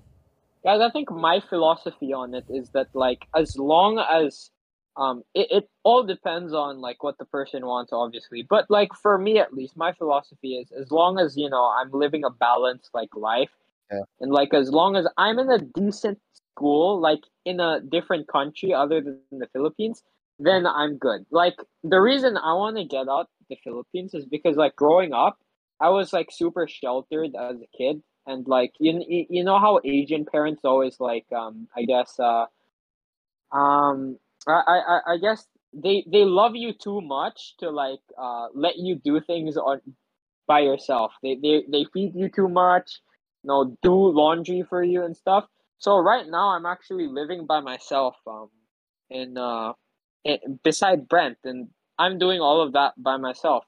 guys 0.65 0.82
i 0.82 0.89
think 0.91 1.10
my 1.12 1.39
philosophy 1.49 2.13
on 2.13 2.34
it 2.34 2.45
is 2.49 2.69
that 2.71 2.88
like 2.93 3.28
as 3.36 3.56
long 3.58 3.97
as 3.99 4.52
um 5.00 5.24
it, 5.42 5.48
it 5.58 5.66
all 5.84 6.04
depends 6.04 6.54
on 6.54 6.82
like 6.88 7.00
what 7.06 7.18
the 7.18 7.26
person 7.38 7.66
wants 7.66 7.92
obviously. 7.94 8.42
But 8.54 8.66
like 8.78 8.92
for 9.04 9.18
me 9.18 9.34
at 9.40 9.54
least 9.60 9.78
my 9.86 9.92
philosophy 9.94 10.52
is 10.62 10.72
as 10.82 10.92
long 10.92 11.20
as 11.24 11.38
you 11.42 11.50
know 11.54 11.66
i'm 11.78 11.92
living 12.04 12.24
a 12.26 12.30
balanced 12.48 12.92
like 13.00 13.14
life 13.16 13.54
Yeah. 13.92 14.06
and 14.22 14.32
like 14.40 14.54
as 14.62 14.70
long 14.80 14.92
as 15.00 15.06
i'm 15.26 15.40
in 15.44 15.50
a 15.58 15.60
decent 15.82 16.20
school 16.34 17.00
like 17.10 17.24
in 17.52 17.58
a 17.70 17.72
different 17.96 18.28
country 18.38 18.74
other 18.84 19.00
than 19.08 19.40
the 19.44 19.48
philippines 19.54 20.04
then 20.50 20.66
i'm 20.66 20.94
good. 21.08 21.22
Like 21.42 21.58
the 21.94 22.02
reason 22.10 22.38
i 22.38 22.54
want 22.62 22.78
to 22.78 22.86
get 22.98 23.08
out 23.16 23.28
the 23.50 23.58
philippines 23.64 24.12
is 24.20 24.26
because 24.36 24.56
like 24.64 24.76
growing 24.84 25.12
up 25.14 25.36
i 25.80 25.90
was 25.98 26.14
like 26.18 26.30
super 26.42 26.66
sheltered 26.68 27.32
as 27.48 27.58
a 27.68 27.70
kid. 27.78 28.02
And 28.32 28.48
like 28.48 28.74
you, 28.80 28.92
you 29.08 29.22
you 29.36 29.44
know 29.44 29.60
how 29.66 29.74
Asian 29.84 30.24
parents 30.34 30.62
always 30.72 30.96
like 31.00 31.26
um 31.42 31.68
I 31.80 31.82
guess 31.92 32.12
uh 32.20 32.46
um 33.52 34.18
I 34.47 34.62
I 34.88 34.99
I 35.13 35.17
guess 35.17 35.47
they 35.73 36.04
they 36.12 36.25
love 36.25 36.56
you 36.56 36.73
too 36.73 37.02
much 37.02 37.56
to 37.60 37.69
like 37.69 38.02
uh 38.17 38.47
let 38.54 38.78
you 38.78 38.95
do 38.95 39.19
things 39.21 39.58
on 39.58 39.82
by 40.47 40.60
yourself. 40.62 41.13
They 41.23 41.36
they 41.36 41.63
they 41.69 41.86
feed 41.93 42.15
you 42.15 42.30
too 42.30 42.47
much, 42.47 43.02
you 43.43 43.47
know, 43.49 43.78
do 43.84 43.93
laundry 43.93 44.63
for 44.67 44.84
you 44.84 45.04
and 45.04 45.15
stuff. 45.15 45.45
So 45.78 45.97
right 45.97 46.28
now 46.28 46.49
I'm 46.49 46.65
actually 46.65 47.08
living 47.08 47.45
by 47.45 47.60
myself 47.62 48.15
um 48.28 48.49
in 49.10 49.38
uh 49.38 49.73
in, 50.23 50.60
beside 50.63 51.08
Brent 51.08 51.38
and 51.43 51.69
I'm 51.97 52.17
doing 52.17 52.39
all 52.41 52.62
of 52.62 52.73
that 52.73 52.93
by 52.97 53.17
myself. 53.17 53.65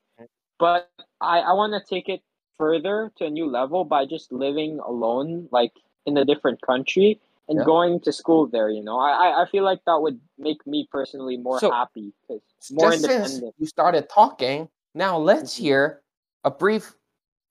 But 0.60 0.90
I 1.20 1.40
I 1.40 1.54
want 1.54 1.74
to 1.74 1.96
take 1.96 2.10
it 2.10 2.22
further 2.58 3.12
to 3.18 3.26
a 3.26 3.30
new 3.30 3.48
level 3.50 3.84
by 3.84 4.06
just 4.06 4.32
living 4.32 4.80
alone, 4.80 5.50
like 5.52 5.74
in 6.06 6.18
a 6.18 6.26
different 6.26 6.62
country 6.62 7.20
and 7.52 7.60
Yeah. 7.60 7.66
going 7.66 8.00
to 8.00 8.12
school 8.12 8.48
there. 8.48 8.70
You 8.70 8.82
know, 8.84 8.98
I 8.98 9.12
I- 9.12 9.42
I 9.44 9.46
feel 9.52 9.64
like 9.64 9.84
that 9.86 10.02
would 10.02 10.20
make 10.38 10.66
me 10.66 10.88
personally 10.90 11.38
more 11.38 11.60
So, 11.60 11.70
happy 11.70 12.14
because 12.22 12.42
more 12.72 12.90
just 12.92 13.04
since 13.04 13.28
independent. 13.28 13.56
you 13.60 13.68
started 13.68 14.10
talking, 14.10 14.70
now 14.96 15.18
let's 15.20 15.54
Mhm. 15.54 15.62
hear 15.64 16.02
a 16.44 16.52
brief 16.52 16.96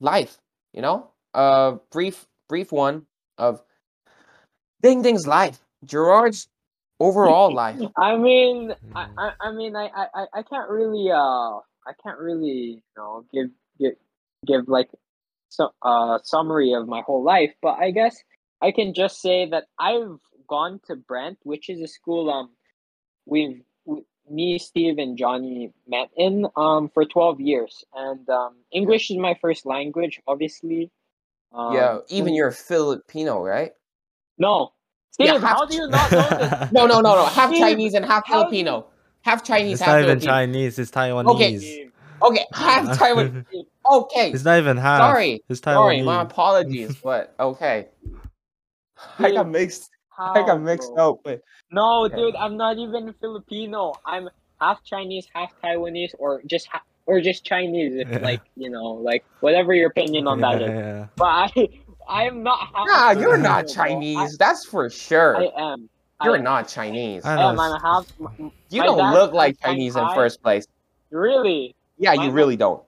life. 0.00 0.40
You 0.72 0.82
know, 0.82 1.10
a 1.34 1.78
brief 1.92 2.26
brief 2.48 2.72
one 2.72 3.06
of 3.38 3.62
Ding 4.82 5.02
Ding's 5.02 5.26
life, 5.26 5.60
Gerard's 5.84 6.48
overall 6.98 7.52
life. 7.64 7.80
I 7.96 8.16
mean, 8.16 8.72
I, 8.94 9.04
Mm. 9.04 9.14
I, 9.18 9.32
I 9.40 9.52
mean, 9.52 9.76
I, 9.76 9.86
I, 9.94 10.06
I- 10.14 10.28
I 10.40 10.42
can't 10.42 10.70
really, 10.70 11.10
uh, 11.10 11.60
I 11.86 11.92
can't 12.02 12.18
really, 12.18 12.82
you 12.82 12.94
know, 12.96 13.24
give, 13.32 13.50
give, 13.78 13.94
give 14.46 14.68
like, 14.68 14.90
so, 15.48 15.70
uh, 15.82 16.18
summary 16.22 16.72
of 16.72 16.86
my 16.88 17.02
whole 17.02 17.22
life. 17.22 17.52
But 17.60 17.78
I 17.78 17.90
guess 17.90 18.16
I 18.62 18.72
can 18.72 18.94
just 18.94 19.20
say 19.20 19.48
that 19.50 19.64
I've 19.78 20.18
gone 20.48 20.80
to 20.86 20.96
Brent, 20.96 21.38
which 21.42 21.68
is 21.68 21.80
a 21.80 21.88
school, 21.88 22.30
um, 22.30 22.50
we've, 23.26 23.62
we, 23.84 24.02
me, 24.28 24.58
Steve, 24.58 24.98
and 24.98 25.16
Johnny 25.16 25.72
met 25.88 26.08
in, 26.16 26.46
um, 26.56 26.88
for 26.92 27.04
twelve 27.04 27.40
years, 27.40 27.84
and 27.94 28.28
um, 28.28 28.56
English 28.72 29.10
is 29.10 29.16
my 29.16 29.36
first 29.40 29.66
language, 29.66 30.20
obviously. 30.26 30.90
Um, 31.52 31.74
yeah, 31.74 31.98
even 32.08 32.34
you're 32.34 32.52
Filipino, 32.52 33.42
right? 33.42 33.72
No, 34.38 34.72
Steve, 35.10 35.26
Yeah, 35.26 35.38
half 35.40 35.58
how 35.58 35.66
do 35.66 35.74
you 35.76 35.88
not 35.88 36.12
know 36.12 36.28
this? 36.28 36.70
No, 36.72 36.86
no, 36.86 37.00
no, 37.00 37.14
no. 37.16 37.24
Half 37.26 37.50
Steve, 37.50 37.60
Chinese 37.60 37.94
and 37.94 38.04
half 38.04 38.26
Filipino. 38.26 38.86
Half 39.22 39.44
Chinese, 39.44 39.72
It's 39.74 39.80
half 39.82 39.88
not 39.88 40.02
even 40.04 40.20
Filipino. 40.20 40.32
Chinese. 40.32 40.78
It's 40.78 40.90
Taiwanese. 40.90 41.58
Steve, 41.58 41.92
Okay, 42.22 42.44
half 42.52 42.98
Taiwan. 42.98 43.46
Okay, 43.90 44.30
It's 44.30 44.44
not 44.44 44.58
even 44.58 44.76
half. 44.76 45.00
Sorry, 45.00 45.42
It's 45.48 45.60
sorry, 45.60 46.02
my 46.02 46.22
apologies, 46.22 46.96
but 47.02 47.34
okay. 47.40 47.88
I 49.18 49.30
got 49.32 49.48
mixed. 49.48 49.90
how, 50.16 50.32
I 50.34 50.42
got 50.46 50.60
mixed 50.60 50.92
bro? 50.94 51.10
up. 51.12 51.20
But 51.24 51.40
No, 51.70 52.04
Okay. 52.06 52.16
dude, 52.16 52.36
I'm 52.36 52.56
not 52.56 52.78
even 52.78 53.12
Filipino. 53.20 53.94
I'm 54.04 54.28
half 54.60 54.82
Chinese, 54.84 55.26
half 55.34 55.50
Taiwanese, 55.62 56.14
or 56.18 56.42
just 56.46 56.66
ha- 56.68 56.82
or 57.06 57.20
just 57.20 57.44
Chinese. 57.44 57.94
If 57.96 58.08
Yeah. 58.08 58.18
like 58.18 58.42
you 58.56 58.70
know, 58.70 58.86
like 59.02 59.24
whatever 59.40 59.72
your 59.74 59.88
opinion 59.88 60.26
on 60.26 60.40
that 60.40 60.60
is. 60.62 60.68
Yeah, 60.68 61.06
But 61.16 61.24
I, 61.24 61.68
I 62.08 62.24
am 62.24 62.42
not. 62.42 62.58
Half 62.74 62.86
nah, 62.86 63.10
you're 63.12 63.36
not 63.38 63.64
Filipino, 63.70 63.74
bro. 63.74 63.84
Chinese. 63.84 64.38
That's 64.38 64.64
for 64.64 64.90
sure. 64.90 65.36
I, 65.36 65.44
I 65.46 65.72
am. 65.72 65.88
you're 66.24 66.36
I, 66.36 66.40
not 66.40 66.68
Chinese. 66.68 67.24
I 67.24 67.36
I 67.36 67.50
am. 67.52 67.58
I'm 67.60 67.80
half. 67.80 68.06
You 68.68 68.82
don't 68.82 69.12
look 69.12 69.32
like 69.32 69.60
Chinese 69.60 69.96
in 69.96 70.06
first 70.14 70.42
place. 70.42 70.66
Really? 71.10 71.74
Yeah, 71.98 72.14
My 72.14 72.22
you 72.24 72.28
mom- 72.28 72.34
really 72.36 72.56
don't. 72.56 72.82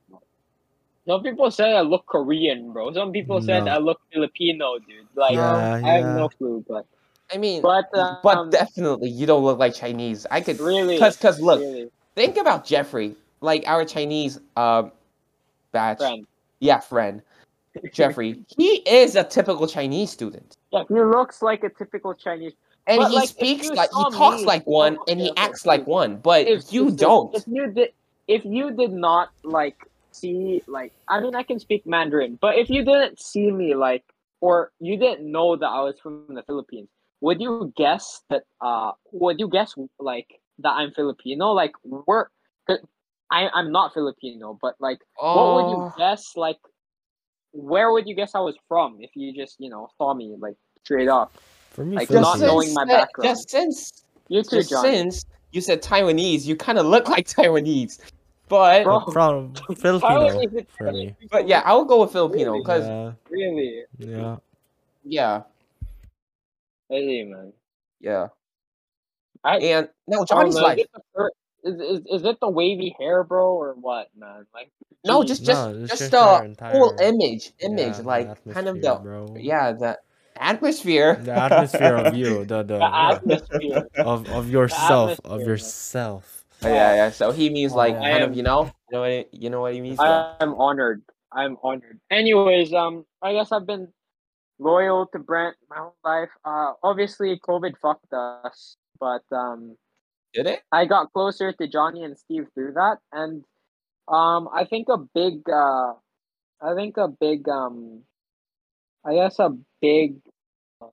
Some 1.06 1.22
people 1.22 1.50
said 1.50 1.74
I 1.74 1.80
look 1.80 2.06
Korean, 2.06 2.72
bro. 2.72 2.92
Some 2.92 3.10
people 3.12 3.40
said 3.42 3.66
I 3.66 3.78
look 3.78 4.00
Filipino, 4.12 4.78
dude. 4.78 5.06
Like 5.14 5.34
Yeah, 5.34 5.72
I 5.74 5.78
have 5.78 6.00
yeah. 6.00 6.14
no 6.16 6.28
clue, 6.28 6.64
but 6.68 6.86
I 7.32 7.38
mean, 7.38 7.62
but 7.62 7.86
um, 7.96 8.18
but 8.22 8.50
definitely 8.50 9.08
you 9.10 9.26
don't 9.26 9.42
look 9.42 9.58
like 9.58 9.74
Chinese. 9.74 10.26
I 10.30 10.40
could 10.40 10.60
really, 10.60 10.98
cause 10.98 11.16
cause 11.16 11.40
look, 11.40 11.60
really, 11.60 11.90
think 12.14 12.36
about 12.36 12.64
Jeffrey, 12.64 13.16
like 13.40 13.64
our 13.66 13.84
Chinese 13.84 14.38
um 14.56 14.92
batch. 15.72 15.98
friend. 15.98 16.26
Yeah, 16.60 16.78
friend. 16.78 17.22
Jeffrey. 17.92 18.44
he 18.58 18.76
is 18.86 19.16
a 19.16 19.24
typical 19.24 19.66
Chinese 19.66 20.10
student. 20.10 20.56
Yeah, 20.72 20.84
he 20.88 20.94
looks 20.94 21.42
like 21.42 21.64
a 21.64 21.70
typical 21.70 22.14
Chinese. 22.14 22.52
And 22.86 22.98
But, 22.98 23.10
he 23.10 23.16
like, 23.16 23.28
speaks 23.28 23.70
like 23.70 23.90
he 23.96 24.10
talks 24.10 24.40
me- 24.40 24.46
like 24.46 24.66
one 24.66 24.98
and 25.08 25.18
he 25.20 25.30
okay, 25.30 25.40
okay, 25.40 25.42
acts 25.42 25.64
like 25.66 25.86
one, 25.86 26.16
but 26.16 26.46
If 26.46 26.72
you 26.72 26.88
if- 26.88 26.96
don't. 26.96 27.34
If 27.34 27.44
you 27.46 27.70
did, 27.72 27.92
if 28.28 28.44
you 28.44 28.70
did 28.72 28.92
not 28.92 29.30
like 29.42 29.76
see, 30.14 30.62
like, 30.66 30.92
I 31.08 31.20
mean, 31.20 31.34
I 31.34 31.42
can 31.42 31.58
speak 31.58 31.86
Mandarin, 31.86 32.38
but 32.40 32.56
if 32.58 32.68
you 32.70 32.84
didn't 32.84 33.20
see 33.20 33.50
me, 33.50 33.74
like, 33.74 34.04
or 34.40 34.72
you 34.80 34.96
didn't 34.98 35.30
know 35.30 35.56
that 35.56 35.66
I 35.66 35.80
was 35.82 35.94
from 36.02 36.26
the 36.28 36.42
Philippines, 36.42 36.88
would 37.20 37.40
you 37.40 37.72
guess 37.76 38.22
that? 38.30 38.42
Uh, 38.60 38.92
would 39.12 39.38
you 39.38 39.48
guess 39.48 39.74
like 40.00 40.26
that 40.58 40.70
I'm 40.70 40.90
Filipino? 40.92 41.52
Like, 41.52 41.72
we're, 41.84 42.26
'cause 42.66 42.80
I 43.30 43.48
I'm 43.54 43.70
not 43.70 43.94
Filipino, 43.94 44.58
but 44.60 44.74
like, 44.80 44.98
what 45.18 45.54
would 45.54 45.70
you 45.70 45.76
Oh, 45.84 45.92
guess? 45.96 46.32
Like, 46.36 46.58
where 47.52 47.92
would 47.92 48.06
you 48.08 48.14
guess 48.14 48.34
I 48.34 48.40
was 48.40 48.56
from 48.68 48.98
if 49.00 49.10
you 49.14 49.32
just 49.34 49.56
you 49.60 49.70
know 49.70 49.88
saw 49.98 50.14
me 50.14 50.34
like 50.38 50.56
straight 50.84 51.08
up? 51.08 51.32
For 51.70 51.84
me, 51.84 51.96
Like, 51.96 52.08
just 52.08 52.20
not 52.20 52.38
Philippines- 52.38 52.52
knowing 52.52 52.66
since 52.66 52.76
my 52.76 52.84
that- 52.86 53.00
background. 53.06 53.28
Just 53.36 53.50
since 53.50 54.04
You 54.28 54.42
too, 54.42 54.56
just 54.56 54.70
John. 54.70 54.82
since 54.82 55.24
you 55.52 55.60
said 55.60 55.82
Taiwanese, 55.82 56.44
you 56.44 56.56
kind 56.56 56.78
of 56.78 56.86
look 56.86 57.08
like 57.08 57.26
Taiwanese. 57.36 58.00
But 58.52 58.84
Bro. 58.84 59.00
from 59.16 59.54
Filipino 59.80 60.28
for 60.76 60.92
me. 60.92 61.16
but 61.30 61.48
yeah, 61.48 61.62
I 61.64 61.72
would 61.74 61.88
go 61.88 62.02
with 62.02 62.12
Filipino 62.12 62.52
Really? 62.52 62.60
because 62.60 62.84
Yeah, 62.84 63.12
really, 63.30 63.82
yeah. 63.98 64.36
yeah, 65.04 65.42
really, 66.90 67.24
man. 67.24 67.54
yeah. 67.98 68.26
I 69.42 69.56
And 69.56 69.88
no, 70.06 70.18
Oh, 70.20 70.24
Johnny's 70.26 70.54
man, 70.54 70.64
like 70.64 70.78
Is 70.80 70.84
it, 70.84 70.90
the 70.92 71.30
is, 71.64 71.80
is, 71.80 72.20
is 72.20 72.24
it 72.26 72.40
the 72.40 72.50
wavy 72.50 72.94
hair, 73.00 73.24
bro, 73.24 73.54
or 73.54 73.72
what, 73.72 74.08
man? 74.14 74.44
Like, 74.52 74.70
no, 75.02 75.24
just 75.24 75.44
just 75.44 75.70
No, 75.70 75.72
just 75.86 75.98
just 75.98 76.10
the 76.12 76.44
entire- 76.44 76.72
whole 76.72 76.94
image, 77.00 77.52
image, 77.60 77.96
Yeah, 77.96 78.04
like 78.04 78.44
kind 78.52 78.68
of 78.68 78.82
the 78.82 78.96
bro. 78.96 79.34
yeah 79.40 79.72
the 79.72 79.98
atmosphere. 80.36 81.16
The 81.24 81.32
atmosphere 81.32 81.94
of 81.96 82.14
you, 82.14 82.44
the 82.44 82.62
the, 82.68 82.76
the 82.84 82.84
atmosphere. 82.84 83.88
of 83.96 84.28
of 84.28 84.50
yourself, 84.50 85.18
of 85.24 85.40
yourself. 85.40 86.41
Oh, 86.64 86.68
yeah, 86.68 86.94
yeah. 86.94 87.10
So 87.10 87.32
he 87.32 87.50
means 87.50 87.72
like 87.74 87.94
Oh, 87.94 88.00
kind 88.00 88.14
I 88.14 88.18
of 88.20 88.36
you 88.36 88.42
know, 88.42 88.64
you 88.66 88.92
know 88.92 89.00
what 89.00 89.10
he- 89.10 89.28
you 89.32 89.50
know 89.50 89.60
what 89.60 89.74
he 89.74 89.80
means. 89.80 89.98
Yeah. 90.00 90.34
I'm 90.40 90.54
honored. 90.54 91.02
I'm 91.32 91.56
honored. 91.62 92.00
Anyways, 92.10 92.72
um, 92.74 93.04
I 93.22 93.32
guess 93.32 93.52
I've 93.52 93.66
been 93.66 93.88
loyal 94.58 95.06
to 95.12 95.18
Brent 95.18 95.56
my 95.70 95.76
whole 95.78 95.96
life. 96.04 96.28
Uh, 96.44 96.72
obviously, 96.82 97.38
COVID 97.40 97.74
fucked 97.80 98.12
us, 98.12 98.76
but 99.00 99.22
um, 99.32 99.76
Did 100.34 100.46
it? 100.46 100.60
I 100.70 100.84
got 100.84 101.12
closer 101.12 101.52
to 101.52 101.66
Johnny 101.66 102.04
and 102.04 102.16
Steve 102.18 102.46
through 102.54 102.74
that, 102.74 102.98
and 103.12 103.44
um, 104.08 104.48
I 104.52 104.64
think 104.64 104.88
a 104.88 104.98
big, 104.98 105.48
uh, 105.48 105.94
I 106.60 106.74
think 106.74 106.96
a 106.96 107.08
big, 107.08 107.48
um, 107.48 108.02
I 109.04 109.14
guess 109.14 109.38
a 109.38 109.50
big, 109.80 110.16
um, 110.80 110.90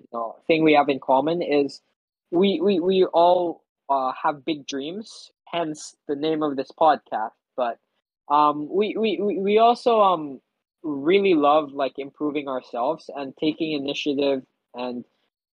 you 0.00 0.06
know, 0.12 0.36
thing 0.46 0.62
we 0.62 0.74
have 0.74 0.88
in 0.88 1.00
common 1.00 1.40
is 1.42 1.80
we 2.30 2.60
we 2.60 2.78
we 2.78 3.04
all 3.06 3.61
uh, 3.92 4.12
have 4.22 4.44
big 4.44 4.66
dreams. 4.66 5.30
Hence 5.46 5.96
the 6.08 6.16
name 6.16 6.42
of 6.42 6.56
this 6.56 6.70
podcast. 6.80 7.32
But 7.56 7.78
um, 8.28 8.68
we 8.70 8.96
we 8.98 9.18
we 9.20 9.58
also 9.58 10.00
um 10.00 10.40
really 10.82 11.34
love 11.34 11.72
like 11.72 11.98
improving 11.98 12.48
ourselves 12.48 13.10
and 13.14 13.34
taking 13.38 13.72
initiative 13.72 14.42
and 14.74 15.04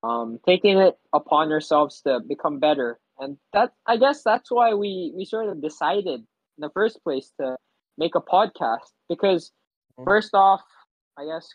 um, 0.03 0.39
taking 0.47 0.79
it 0.79 0.99
upon 1.13 1.53
ourselves 1.53 2.01
to 2.03 2.21
become 2.21 2.59
better. 2.59 2.99
And 3.19 3.39
that 3.53 3.73
I 3.87 3.97
guess 3.97 4.23
that's 4.23 4.51
why 4.51 4.75
we 4.75 5.13
we 5.17 5.25
sort 5.25 5.49
of 5.49 5.61
decided 5.63 6.21
in 6.21 6.61
the 6.61 6.71
first 6.71 7.03
place 7.05 7.33
to 7.41 7.57
make 7.99 8.15
a 8.15 8.21
podcast 8.21 8.93
because 9.09 9.53
Mhm. 9.99 10.05
first 10.05 10.35
off, 10.35 10.63
I 11.19 11.25
guess 11.27 11.49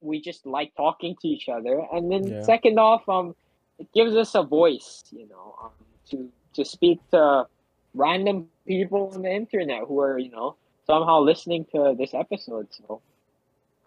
we 0.00 0.20
just 0.20 0.46
like 0.46 0.72
talking 0.76 1.16
to 1.20 1.28
each 1.28 1.48
other, 1.48 1.82
and 1.92 2.10
then 2.10 2.34
Yeah. 2.34 2.42
second 2.42 2.78
off, 2.78 3.08
um, 3.08 3.34
it 3.82 3.92
gives 3.92 4.14
us 4.14 4.34
a 4.34 4.42
voice, 4.42 5.04
you 5.10 5.28
know, 5.28 5.56
um, 5.62 5.70
to 6.10 6.30
to 6.54 6.64
speak 6.64 6.98
to 7.10 7.46
random 7.94 8.48
people 8.66 9.10
on 9.14 9.22
the 9.22 9.32
internet 9.32 9.82
who 9.88 10.00
are 10.00 10.18
you 10.18 10.30
know 10.30 10.56
somehow 10.86 11.20
listening 11.20 11.66
to 11.74 11.94
this 11.98 12.14
episode. 12.14 12.68
So 12.70 13.00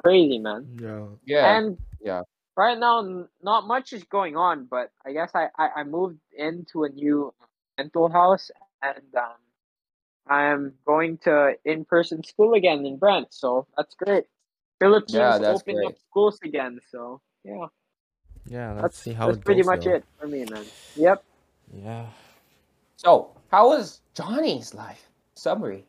crazy, 0.03 0.39
man. 0.39 0.67
Yeah. 0.81 1.05
Yeah. 1.25 1.57
And 1.57 1.77
yeah. 2.01 2.21
right 2.57 2.77
now, 2.77 2.99
n- 2.99 3.27
not 3.41 3.67
much 3.67 3.93
is 3.93 4.03
going 4.03 4.35
on, 4.35 4.65
but 4.65 4.91
I 5.05 5.13
guess 5.13 5.31
I, 5.33 5.47
I, 5.57 5.67
I 5.77 5.83
moved 5.83 6.19
into 6.37 6.83
a 6.83 6.89
new 6.89 7.33
mental 7.77 8.09
house 8.09 8.51
and 8.81 9.15
um, 9.15 9.39
I'm 10.27 10.73
going 10.85 11.17
to 11.19 11.55
in 11.65 11.85
person 11.85 12.23
school 12.23 12.53
again 12.53 12.85
in 12.85 12.97
Brent, 12.97 13.33
so 13.33 13.67
that's 13.77 13.95
great. 13.95 14.25
Philippines 14.79 15.13
Yeah, 15.13 15.37
that's 15.37 15.61
opened 15.61 15.85
up 15.85 15.95
schools 16.09 16.39
again, 16.43 16.79
so 16.91 17.21
yeah, 17.43 17.67
Yeah. 18.47 18.73
Let's 18.73 18.81
that's, 18.81 18.97
see 18.97 19.13
how 19.13 19.27
that's 19.27 19.37
it 19.37 19.45
pretty 19.45 19.61
goes, 19.61 19.67
much 19.67 19.85
though. 19.85 19.95
it 19.95 20.05
for 20.19 20.27
me, 20.27 20.45
man. 20.45 20.65
Yep. 20.95 21.23
Yeah. 21.73 22.05
So 22.97 23.31
how 23.51 23.69
was 23.69 24.01
Johnny's 24.13 24.73
life? 24.73 25.09
Summary. 25.35 25.85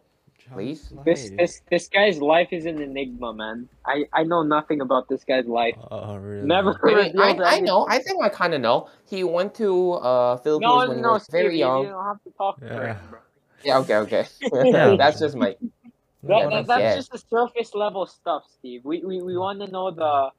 Please? 0.53 0.91
John's 0.91 1.05
This 1.05 1.31
life. 1.31 1.37
this 1.39 1.63
this 1.71 1.89
guy's 1.89 2.21
life 2.21 2.49
is 2.53 2.67
an 2.67 2.81
enigma, 2.81 3.33
man. 3.35 3.69
I 3.85 4.05
I 4.13 4.23
know 4.25 4.43
nothing 4.43 4.81
about 4.81 5.09
this 5.09 5.25
guy's 5.25 5.47
life. 5.47 5.75
Oh, 5.91 6.17
really? 6.17 6.47
Never 6.47 6.79
I, 6.85 6.95
mean, 6.95 7.19
I, 7.21 7.57
I 7.57 7.61
know. 7.61 7.87
I 7.89 7.99
think 7.99 8.23
I 8.23 8.29
kind 8.29 8.55
of 8.55 8.61
know. 8.61 8.89
He 9.07 9.25
went 9.25 9.55
to 9.57 9.93
uh 9.95 10.37
Philippines 10.39 10.69
No, 10.73 10.89
when 10.89 10.97
he 10.99 11.03
no, 11.03 11.13
was 11.13 11.27
very 11.31 11.59
young. 11.59 11.83
You 11.85 11.91
don't 11.91 12.05
have 12.05 12.23
to 12.25 12.31
talk 12.39 12.61
for 12.61 12.67
Yeah. 12.67 12.95
him, 12.95 13.09
bro. 13.11 13.21
Yeah. 13.65 13.79
Okay. 13.79 13.97
Okay. 13.97 14.27
Yeah. 14.71 14.95
That's 14.99 15.19
just 15.19 15.37
my. 15.37 15.57
That, 16.23 16.51
that, 16.51 16.67
that's 16.67 16.81
get. 16.81 16.97
just 16.97 17.13
the 17.13 17.19
surface 17.19 17.75
level 17.75 18.07
stuff, 18.07 18.45
Steve. 18.59 18.85
We 18.85 19.05
we, 19.05 19.23
we 19.23 19.37
want 19.37 19.61
to 19.61 19.69
know 19.71 19.91
the, 19.93 20.31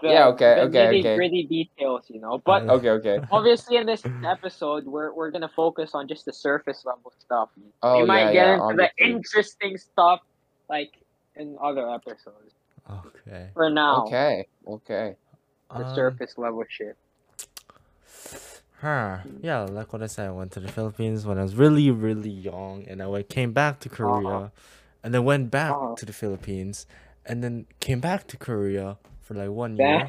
the 0.00 0.08
Yeah, 0.08 0.28
okay, 0.28 0.54
the 0.56 0.60
okay, 0.62 0.78
nitty 0.86 1.00
okay. 1.00 1.16
gritty 1.16 1.42
details, 1.44 2.04
you 2.08 2.20
know. 2.20 2.38
But 2.44 2.68
Uh, 2.68 2.74
Okay. 2.74 2.90
Okay. 2.90 3.18
obviously, 3.30 3.76
in 3.76 3.86
this 3.86 4.02
episode, 4.24 4.86
we're 4.86 5.12
we're 5.12 5.30
gonna 5.30 5.48
focus 5.54 5.90
on 5.94 6.06
just 6.08 6.24
the 6.24 6.32
surface 6.32 6.84
level 6.84 7.12
stuff. 7.18 7.50
Oh 7.82 8.00
we 8.00 8.06
might 8.06 8.32
yeah. 8.32 8.32
get 8.32 8.46
yeah. 8.46 8.54
into 8.70 8.76
the 8.76 8.90
interesting 9.04 9.76
stuff 9.76 10.20
like 10.68 10.92
in 11.36 11.56
other 11.62 11.88
episodes. 11.90 12.54
Okay. 12.90 13.48
For 13.54 13.68
now, 13.70 14.04
Okay. 14.06 14.46
Okay. 14.66 15.16
the 15.76 15.84
Um, 15.86 15.94
surface 15.94 16.38
level 16.38 16.64
shit. 16.68 16.96
Huh. 18.80 19.18
Yeah, 19.42 19.62
like 19.64 19.92
what 19.92 20.02
I 20.02 20.06
said, 20.06 20.28
I 20.28 20.30
went 20.30 20.52
to 20.52 20.60
the 20.60 20.68
Philippines 20.68 21.26
when 21.26 21.36
I 21.38 21.42
was 21.42 21.56
really, 21.56 21.90
really 21.90 22.30
young, 22.30 22.84
and 22.86 23.02
I 23.02 23.22
came 23.24 23.52
back 23.52 23.80
to 23.80 23.88
Korea, 23.88 24.52
and 25.02 25.12
then 25.12 25.24
went 25.24 25.50
back 25.50 25.72
Uh-huh. 25.74 25.94
to 25.96 26.06
the 26.06 26.12
Philippines, 26.12 26.86
and 27.26 27.42
then 27.42 27.66
came 27.80 27.98
back 28.00 28.26
to 28.28 28.36
Korea 28.36 28.96
for 29.28 29.34
like 29.34 29.50
one 29.50 29.76
year, 29.76 30.08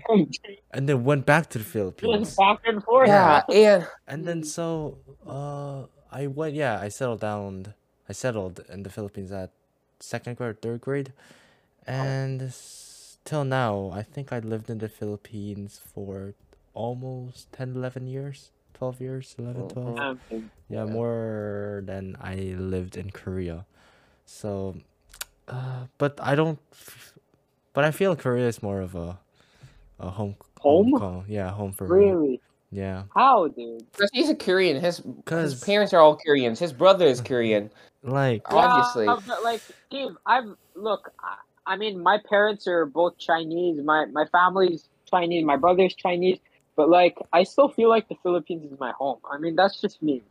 and 0.72 0.88
then 0.88 1.04
went 1.04 1.26
back 1.26 1.50
to 1.52 1.60
the 1.60 1.66
Philippines, 1.66 2.36
back 2.38 2.60
and 2.66 2.82
forth. 2.84 3.08
Yeah. 3.10 3.44
And 3.52 3.84
and 4.08 4.20
then 4.26 4.44
so 4.44 4.98
uh, 5.28 5.84
I 6.12 6.28
went. 6.28 6.56
Yeah, 6.56 6.80
I 6.80 6.88
settled 6.88 7.20
down. 7.20 7.76
I 8.08 8.14
settled 8.14 8.64
in 8.72 8.84
the 8.84 8.90
Philippines 8.90 9.32
at 9.32 9.52
second 10.00 10.38
grade, 10.38 10.62
third 10.62 10.80
grade, 10.82 11.12
and 11.86 12.42
s- 12.42 13.18
till 13.26 13.44
now, 13.44 13.92
I 13.94 14.02
think 14.04 14.32
I 14.32 14.40
lived 14.40 14.70
in 14.72 14.80
the 14.80 14.88
Philippines 14.90 15.82
for 15.84 16.34
almost 16.74 17.52
10, 17.52 17.76
11 17.76 18.08
years. 18.08 18.52
12 18.74 19.02
years, 19.02 19.36
11, 19.38 19.68
12. 19.68 20.00
Mhm. 20.00 20.00
Um, 20.00 20.20
Yeah, 20.70 20.86
Yeah. 20.86 20.86
more 20.86 21.84
than 21.86 22.16
I 22.22 22.56
lived 22.56 22.96
in 22.96 23.12
Korea. 23.12 23.66
So, 24.26 24.78
uh, 25.50 25.92
but 25.98 26.16
I 26.24 26.36
don't 26.36 26.60
f- 26.72 27.19
But 27.74 27.84
I 27.84 27.92
feel 27.92 28.16
Korea 28.16 28.48
is 28.48 28.62
more 28.64 28.82
of 28.82 28.96
a 28.96 29.20
a 30.00 30.10
home 30.10 30.36
Home? 30.62 30.94
call. 30.98 31.24
Yeah, 31.28 31.50
home 31.52 31.74
for 31.74 31.88
me. 31.88 32.06
Really? 32.06 32.42
Yeah, 32.72 33.04
How, 33.16 33.48
dude? 33.48 33.84
Because 33.92 34.12
he's 34.14 34.30
a 34.30 34.36
Korean. 34.36 34.80
His 34.80 35.02
his 35.28 35.60
parents 35.64 35.92
are 35.94 36.00
all 36.00 36.18
Koreans. 36.18 36.60
His 36.60 36.72
brother 36.72 37.08
is 37.08 37.20
Korean. 37.20 37.72
like 38.04 38.44
Obviously. 38.46 39.06
Yeah, 39.06 39.18
but 39.26 39.44
like, 39.44 39.62
Steve, 39.88 40.16
I've 40.26 40.56
look. 40.76 41.12
I, 41.20 41.38
I 41.66 41.78
mean, 41.78 42.02
my 42.02 42.20
parents 42.30 42.68
are 42.68 42.86
both 42.86 43.18
Chinese. 43.18 43.82
My 43.84 44.06
my 44.06 44.26
family's 44.26 44.88
Chinese. 45.10 45.46
My 45.46 45.56
brother's 45.56 45.96
Chinese. 45.96 46.38
But 46.76 46.90
like, 46.90 47.18
I 47.34 47.44
still 47.44 47.70
feel 47.70 47.90
like 47.90 48.08
the 48.08 48.16
Philippines 48.22 48.72
is 48.72 48.80
my 48.80 48.92
home. 48.92 49.20
I 49.30 49.40
mean, 49.40 49.56
that's 49.56 49.82
just 49.82 50.02
me. 50.04 50.22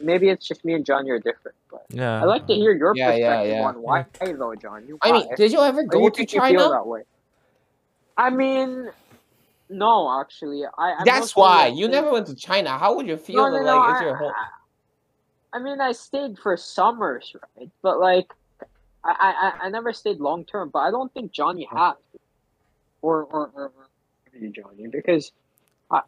M- 0.00 0.06
Maybe 0.06 0.28
it's 0.28 0.46
just 0.46 0.64
me 0.64 0.74
and 0.74 0.84
John. 0.84 1.06
You're 1.06 1.18
different. 1.18 1.56
But 1.70 1.84
yeah. 1.90 2.20
I 2.22 2.24
like 2.24 2.46
to 2.46 2.54
hear 2.54 2.72
your 2.72 2.94
Yeah, 2.96 3.14
yeah, 3.14 3.28
perspective 3.36 3.56
yeah. 3.56 3.64
on 3.66 3.82
why 3.82 4.06
though, 4.20 4.54
John. 4.54 4.86
You 4.86 4.98
I 5.02 5.12
mean, 5.12 5.28
did 5.36 5.52
you 5.52 5.60
ever 5.60 5.82
Why 5.82 5.86
go 5.86 5.98
you 6.00 6.10
to 6.10 6.16
think 6.16 6.32
you 6.32 6.40
feel 6.40 6.50
China? 6.50 6.68
that 6.70 6.86
way? 6.86 7.02
I 8.16 8.30
mean, 8.30 8.90
no, 9.70 10.20
actually, 10.20 10.64
I. 10.64 10.70
I 10.98 11.02
That's 11.04 11.36
why 11.36 11.68
you 11.68 11.84
stayed- 11.84 11.90
never 11.92 12.10
went 12.12 12.26
to 12.28 12.34
China. 12.34 12.78
How 12.78 12.94
would 12.96 13.06
you 13.06 13.16
feel 13.16 13.36
No, 13.48 13.52
that 13.52 13.60
no, 13.60 13.66
no. 13.66 13.76
like 13.78 13.90
it's 13.92 14.00
I, 14.00 14.04
your 14.04 14.16
home? 14.16 14.32
I, 14.34 15.56
I 15.56 15.60
mean, 15.60 15.80
I 15.80 15.92
stayed 15.92 16.38
for 16.38 16.56
summers, 16.56 17.34
right? 17.56 17.70
But 17.82 18.00
like, 18.00 18.32
I 19.04 19.52
I, 19.62 19.66
I 19.66 19.68
never 19.70 19.92
stayed 19.92 20.18
long 20.20 20.44
term. 20.44 20.70
But 20.72 20.80
I 20.80 20.90
don't 20.90 21.12
think 21.14 21.32
Johnny 21.32 21.66
uh-huh. 21.70 21.94
has, 21.94 22.20
or 23.02 23.24
or 23.24 23.50
or, 23.54 23.64
or 23.66 24.48
Johnny, 24.50 24.88
because, 24.90 25.32
I, 25.90 26.02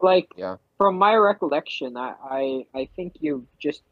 like, 0.00 0.28
Yeah. 0.36 0.56
From 0.82 0.98
my 0.98 1.14
recollection, 1.14 1.96
I, 1.96 2.14
I 2.26 2.42
I 2.74 2.82
think 2.96 3.14
you've 3.22 3.46
just 3.62 3.82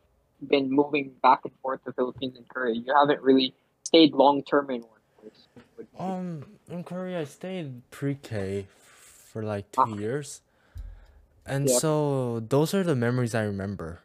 been 0.43 0.67
moving 0.73 1.13
back 1.23 1.41
and 1.47 1.55
forth 1.63 1.85
to 1.87 1.93
Philippines 1.95 2.35
and 2.37 2.49
Korea. 2.51 2.75
You 2.75 2.91
haven't 3.01 3.23
really 3.23 3.55
stayed 3.87 4.11
long 4.13 4.43
term 4.43 4.71
in 4.75 4.83
one 4.83 5.05
place. 5.23 5.47
Um, 5.95 6.43
in 6.69 6.83
Korea, 6.83 7.21
I 7.23 7.25
stayed 7.31 7.87
pre-K 7.95 8.67
for 9.31 9.43
like 9.47 9.67
Ah. 9.79 9.87
two 9.87 10.01
years, 10.03 10.43
and 11.47 11.71
Yep. 11.71 11.79
so 11.79 11.93
those 12.43 12.75
are 12.75 12.83
the 12.83 12.99
memories 12.99 13.35
I 13.39 13.47
remember. 13.47 14.01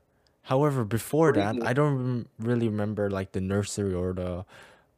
However, 0.53 0.85
before 0.85 1.33
that, 1.33 1.57
I 1.65 1.73
don't 1.73 2.29
really 2.37 2.69
remember 2.69 3.09
like 3.09 3.33
the 3.33 3.41
nursery 3.41 3.97
or 3.97 4.13
the. 4.13 4.45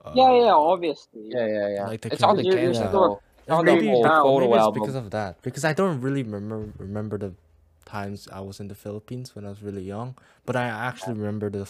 Uh, 0.03 0.11
yeah, 0.11 0.31
yeah, 0.51 0.55
obviously. 0.59 1.31
Yeah, 1.31 1.47
yeah, 1.47 1.67
yeah. 1.79 1.87
Like 1.87 2.01
the 2.03 2.11
it's 2.11 2.19
all 2.23 2.35
the 2.35 2.43
kids- 2.43 2.51
You're- 2.51 2.61
you're 2.67 2.71
kids 2.75 2.83
yeah. 2.83 2.91
still 2.91 3.03
a- 3.03 3.07
though. 3.15 3.21
It's 3.47 3.51
all 3.55 3.63
the 3.63 3.71
maybe, 3.79 3.87
whole 3.87 4.03
photo 4.03 4.39
maybe 4.43 4.59
it's 4.59 4.67
album. 4.67 4.81
because 4.83 4.95
of 4.99 5.07
that. 5.15 5.39
Because 5.41 5.63
I 5.63 5.71
don't 5.71 6.03
really 6.03 6.23
remember 6.27 6.67
remember 6.83 7.15
the 7.15 7.31
times 7.87 8.27
I 8.31 8.41
was 8.41 8.59
in 8.59 8.67
the 8.67 8.75
Philippines 8.75 9.35
when 9.35 9.45
I 9.45 9.49
was 9.49 9.63
really 9.63 9.83
young, 9.83 10.15
but 10.45 10.55
I 10.55 10.65
actually 10.67 11.15
remember 11.15 11.49
the 11.49 11.65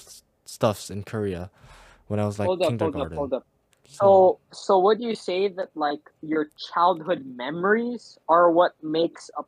stuffs 0.46 0.90
in 0.90 1.04
Korea 1.04 1.50
when 2.08 2.20
I 2.20 2.26
was 2.26 2.40
like 2.40 2.48
hold 2.48 2.62
up, 2.62 2.68
hold 2.68 2.96
kindergarten. 2.96 3.14
up, 3.14 3.18
hold 3.18 3.34
up. 3.34 3.46
So, 3.88 4.40
So, 4.52 4.80
would 4.80 5.00
you 5.02 5.16
say 5.16 5.48
that 5.50 5.70
like 5.76 6.02
your 6.22 6.50
childhood 6.74 7.26
memories 7.26 8.18
are 8.28 8.52
what 8.52 8.74
makes 8.84 9.30
a 9.38 9.44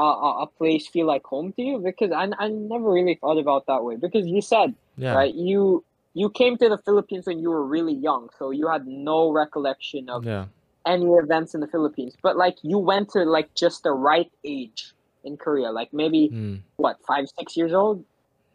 a, 0.00 0.02
a 0.02 0.42
a 0.44 0.46
place 0.46 0.88
feel 0.88 1.06
like 1.06 1.24
home 1.24 1.52
to 1.54 1.62
you? 1.62 1.78
Because 1.78 2.12
I, 2.12 2.28
I 2.38 2.48
never 2.48 2.90
really 2.90 3.16
thought 3.20 3.38
about 3.38 3.66
that 3.66 3.84
way. 3.84 3.96
Because 3.96 4.26
you 4.26 4.40
said 4.40 4.74
yeah, 4.96 5.14
right, 5.14 5.34
you 5.34 5.84
you 6.14 6.30
came 6.30 6.56
to 6.58 6.68
the 6.68 6.78
Philippines 6.78 7.26
when 7.26 7.40
you 7.40 7.50
were 7.50 7.66
really 7.66 7.94
young, 7.94 8.30
so 8.38 8.50
you 8.50 8.68
had 8.68 8.86
no 8.86 9.30
recollection 9.30 10.08
of 10.08 10.24
yeah, 10.24 10.46
any 10.86 11.06
events 11.06 11.54
in 11.54 11.60
the 11.60 11.68
Philippines. 11.68 12.16
But 12.22 12.36
like 12.36 12.56
you 12.62 12.78
went 12.78 13.10
to 13.10 13.24
like 13.24 13.54
just 13.54 13.82
the 13.82 13.92
right 13.92 14.30
age 14.44 14.92
in 15.24 15.36
Korea, 15.36 15.70
like 15.70 15.92
maybe 15.92 16.30
mm, 16.32 16.60
what 16.76 16.96
five 17.06 17.26
six 17.38 17.56
years 17.56 17.72
old. 17.72 18.04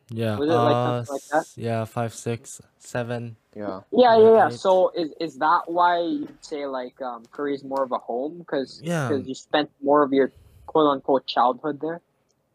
yeah. 0.09 0.37
Was 0.37 0.49
it 0.49 0.53
like 0.53 0.77
uh, 0.77 1.03
something 1.03 1.13
like 1.13 1.21
that? 1.31 1.45
Yeah, 1.55 1.85
five, 1.85 2.13
six, 2.13 2.61
seven. 2.79 3.37
Yeah. 3.55 3.81
Yeah, 3.91 4.17
yeah, 4.17 4.31
yeah. 4.35 4.43
Right. 4.45 4.53
So 4.53 4.91
is 4.95 5.11
is 5.19 5.37
that 5.39 5.63
why 5.67 5.99
you'd 6.01 6.43
say 6.43 6.65
like 6.65 7.01
um 7.01 7.23
Korea 7.31 7.55
is 7.55 7.63
more 7.63 7.83
of 7.83 7.91
a 7.91 7.97
home 7.97 8.39
because 8.39 8.81
Yeah. 8.83 9.15
you 9.17 9.33
spent 9.35 9.69
more 9.81 10.03
of 10.03 10.13
your 10.13 10.31
quote 10.65 10.87
unquote 10.93 11.25
childhood 11.27 11.79
there? 11.81 12.01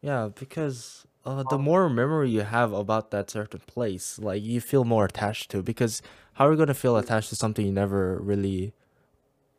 Yeah, 0.01 0.29
because 0.33 1.05
uh, 1.25 1.43
the 1.43 1.55
Oh. 1.55 1.57
more 1.57 1.89
memory 1.89 2.29
you 2.29 2.41
have 2.41 2.73
about 2.73 3.11
that 3.11 3.29
certain 3.31 3.61
place, 3.67 4.19
like 4.19 4.43
you 4.43 4.59
feel 4.61 4.83
more 4.83 5.05
attached 5.05 5.49
to. 5.51 5.61
Because 5.63 6.01
how 6.33 6.47
are 6.47 6.51
you 6.51 6.57
gonna 6.57 6.73
feel 6.73 6.97
attached 6.97 7.29
to 7.29 7.35
something 7.35 7.65
you 7.65 7.71
never 7.71 8.17
really? 8.19 8.73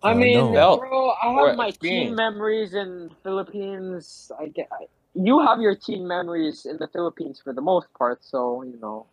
I 0.04 0.12
uh, 0.12 0.14
mean, 0.14 0.34
know? 0.34 0.52
Felt 0.52 0.80
bro, 0.80 1.10
I 1.10 1.26
or 1.28 1.48
have 1.48 1.56
my 1.56 1.70
teen 1.70 2.14
memories 2.14 2.74
in 2.74 3.10
Philippines. 3.22 4.30
I 4.38 4.48
get 4.48 4.68
I, 4.70 4.86
you 5.14 5.40
have 5.40 5.60
your 5.60 5.74
teen 5.74 6.06
memories 6.06 6.66
in 6.66 6.76
the 6.76 6.88
Philippines 6.88 7.40
for 7.42 7.52
the 7.52 7.62
most 7.62 7.88
part. 7.98 8.22
So 8.22 8.62
you 8.62 8.78
know, 8.80 9.06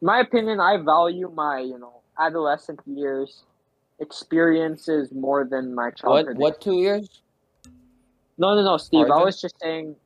my 0.00 0.20
opinion, 0.20 0.60
I 0.60 0.76
value 0.76 1.30
my 1.34 1.58
you 1.60 1.78
know 1.78 2.00
adolescent 2.18 2.80
years 2.86 3.42
experiences 3.98 5.12
more 5.12 5.44
than 5.44 5.74
my 5.74 5.90
childhood. 5.90 6.38
What? 6.38 6.60
Two 6.60 6.76
years? 6.76 7.22
No, 8.38 8.54
no, 8.54 8.62
no, 8.62 8.76
Steve. 8.76 9.06
I 9.10 9.22
was 9.22 9.40
just 9.40 9.56
saying. 9.60 9.96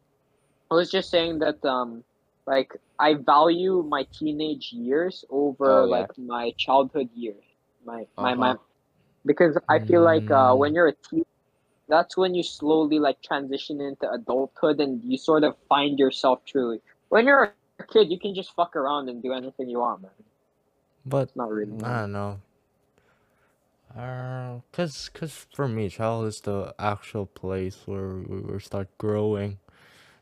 I 0.70 0.74
was 0.74 0.90
just 0.90 1.10
saying 1.10 1.40
that 1.40 1.62
um, 1.64 2.02
like 2.46 2.72
I 2.98 3.14
value 3.14 3.84
my 3.86 4.06
teenage 4.18 4.72
years 4.72 5.24
over 5.28 5.82
Oh, 5.82 5.84
yeah. 5.84 5.90
like 5.90 6.18
my 6.18 6.52
childhood 6.56 7.10
years. 7.14 7.44
My 7.84 8.06
my 8.16 8.34
my, 8.34 8.50
Uh-huh. 8.52 8.58
Because 9.26 9.58
I 9.68 9.78
feel 9.80 10.02
like 10.02 10.30
uh, 10.30 10.54
Mm. 10.54 10.56
when 10.56 10.74
you're 10.74 10.88
a 10.88 10.94
teen, 11.10 11.24
that's 11.88 12.16
when 12.16 12.34
you 12.34 12.42
slowly 12.42 12.98
like 12.98 13.22
transition 13.22 13.80
into 13.80 14.10
adulthood 14.10 14.80
and 14.80 15.02
you 15.04 15.18
sort 15.18 15.44
of 15.44 15.56
find 15.68 15.98
yourself 15.98 16.44
truly. 16.46 16.80
When 17.10 17.26
you're 17.26 17.44
a 17.44 17.52
kid, 17.52 17.74
you 17.74 17.84
can 17.84 17.96
just 17.98 18.16
fuck 18.16 18.36
around 18.76 19.08
and 19.08 19.22
do 19.22 19.32
anything 19.32 19.32
you 19.32 19.44
want, 19.46 19.66
man. 19.68 20.12
But 21.04 21.30
It's 21.30 21.36
not 21.36 21.50
really. 21.50 21.72
I 21.82 22.00
don't 22.00 22.12
know. 22.12 22.40
Uh, 23.96 24.60
cause, 24.72 25.08
cause 25.08 25.46
for 25.54 25.68
me, 25.68 25.88
childhood 25.88 26.28
is 26.28 26.40
the 26.40 26.74
actual 26.78 27.26
place 27.26 27.82
where 27.86 28.08
we 28.16 28.40
will 28.40 28.60
start 28.60 28.88
growing. 28.98 29.58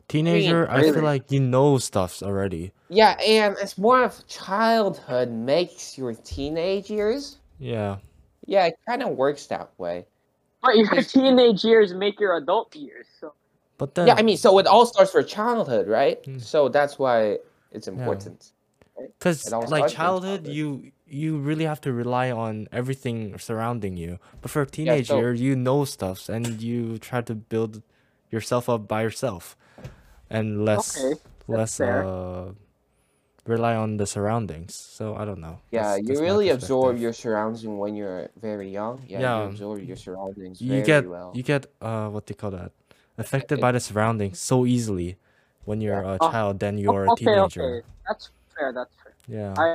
Teenager, 0.07 0.69
I, 0.69 0.83
feel 0.83 1.01
really? 1.01 1.01
like 1.03 1.31
you 1.31 1.39
know 1.39 1.77
stuffs 1.77 2.21
already. 2.21 2.71
Yeah, 2.89 3.11
and 3.21 3.55
it's 3.61 3.77
more 3.77 4.03
of 4.03 4.25
childhood 4.27 5.31
makes 5.31 5.97
your 5.97 6.13
teenage 6.13 6.89
years. 6.89 7.39
Yeah, 7.59 7.97
Yeah, 8.45 8.65
it 8.65 8.75
kind 8.87 9.03
of 9.03 9.09
works 9.17 9.47
that 9.47 9.71
way. 9.77 10.05
But 10.61 10.77
your 10.77 11.01
teenage 11.03 11.63
years 11.63 11.93
make 11.93 12.19
your 12.19 12.37
adult 12.37 12.75
years. 12.75 13.07
So 13.19 13.33
but 13.77 13.95
then 13.95 14.07
Yeah, 14.07 14.15
I 14.17 14.21
mean, 14.23 14.37
so 14.37 14.57
it 14.59 14.67
all 14.67 14.85
starts 14.85 15.11
for 15.11 15.23
childhood, 15.23 15.87
right? 15.87 16.23
Hmm. 16.25 16.39
So 16.39 16.69
that's 16.69 16.97
why 16.99 17.39
it's 17.71 17.87
important. 17.87 18.51
Cause 19.19 19.47
It 19.47 19.53
all 19.53 19.65
like 19.67 19.87
childhood, 19.87 20.43
childhood. 20.45 20.47
you 20.47 20.91
you 21.07 21.37
really 21.37 21.65
have 21.65 21.79
to 21.81 21.91
rely 21.93 22.31
on 22.31 22.67
everything 22.71 23.37
surrounding 23.37 23.97
you. 23.97 24.19
But 24.41 24.51
for 24.51 24.61
a 24.63 24.65
teenage 24.65 25.07
so- 25.07 25.17
year, 25.17 25.33
you 25.33 25.55
know 25.55 25.85
stuffs 25.85 26.29
and 26.29 26.61
you 26.61 26.97
try 26.97 27.21
to 27.21 27.35
build 27.35 27.81
yourself 28.31 28.67
up 28.69 28.87
by 28.87 29.03
yourself, 29.03 29.55
and 30.29 30.65
less 30.65 30.97
Okay, 30.97 31.21
less 31.47 31.77
fair. 31.77 32.03
uh 32.03 32.51
rely 33.45 33.75
on 33.75 33.97
the 33.97 34.05
surroundings. 34.05 34.73
So 34.75 35.15
I 35.15 35.25
don't 35.25 35.39
know. 35.41 35.59
Yeah, 35.71 35.83
That's- 35.83 35.99
you 36.01 36.07
that's 36.07 36.21
really 36.21 36.49
absorb 36.49 36.97
your 36.97 37.13
surroundings 37.13 37.65
when 37.67 37.95
you're 37.95 38.29
very 38.39 38.69
young. 38.69 39.01
Yeah, 39.07 39.19
Yeah. 39.19 39.37
you 39.43 39.49
absorb 39.49 39.79
your 39.83 39.97
surroundings 39.97 40.61
You 40.61 40.69
very 40.69 40.83
get 40.83 41.09
well. 41.09 41.31
you 41.35 41.43
get 41.43 41.65
uh 41.81 42.07
what 42.09 42.25
they 42.27 42.33
call 42.35 42.51
that 42.51 42.71
affected 43.17 43.59
by 43.59 43.71
the 43.71 43.79
surroundings 43.79 44.39
so 44.39 44.65
easily 44.65 45.17
when 45.65 45.81
you're 45.81 46.01
a 46.01 46.17
Oh, 46.19 46.31
child 46.31 46.59
than 46.59 46.77
you 46.77 46.91
are 46.93 47.05
a 47.05 47.15
teenager. 47.15 47.63
okay, 47.63 47.87
that's 48.07 48.29
fair. 48.55 48.71
That's 48.73 48.93
fair. 49.01 49.13
Yeah. 49.27 49.53
I, 49.57 49.67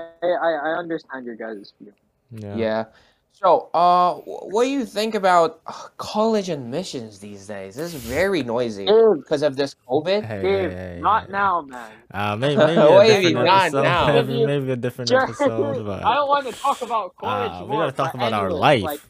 I 0.49 0.51
I 0.69 0.71
understand 0.83 1.25
your 1.27 1.37
guys' 1.37 1.73
view. 1.81 1.93
yeah. 2.33 2.57
Yeah. 2.57 2.85
So, 3.33 3.71
uh, 3.73 4.15
what 4.15 4.65
do 4.65 4.71
you 4.71 4.85
think 4.85 5.15
about 5.15 5.61
uh, 5.67 5.73
college 5.97 6.49
admissions 6.49 7.21
these 7.21 7.47
days? 7.47 7.77
This 7.77 7.95
is 7.95 8.03
very 8.03 8.43
noisy 8.43 8.85
because 8.87 9.43
of 9.43 9.55
this 9.55 9.77
COVID. 9.89 10.25
Hey, 10.25 10.43
Dude, 10.43 10.73
hey, 10.73 10.77
hey, 10.97 11.01
not 11.01 11.27
hey. 11.27 11.33
now, 11.33 11.63
man. 11.63 11.91
Uh, 12.13 12.35
maybe, 12.41 12.57
maybe 12.57 12.73
a 12.73 12.77
do 12.77 13.29
you 13.29 13.37
mean, 13.37 13.45
different 13.45 13.47
not 13.47 13.63
episode. 13.67 13.83
now? 13.83 14.07
Maybe, 14.13 14.47
maybe 14.47 14.71
a 14.73 14.77
different 14.77 15.13
episode. 15.23 15.85
But 15.87 16.05
I 16.05 16.15
don't 16.15 16.29
want 16.29 16.47
to 16.47 16.53
talk 16.53 16.83
about 16.83 17.15
college 17.17 17.53
uh, 17.53 17.65
we 17.65 17.77
gotta 17.77 17.93
talk 17.93 18.13
but 18.13 18.19
about 18.19 18.33
our 18.33 18.51
life. 18.51 18.83
Like, 18.83 19.01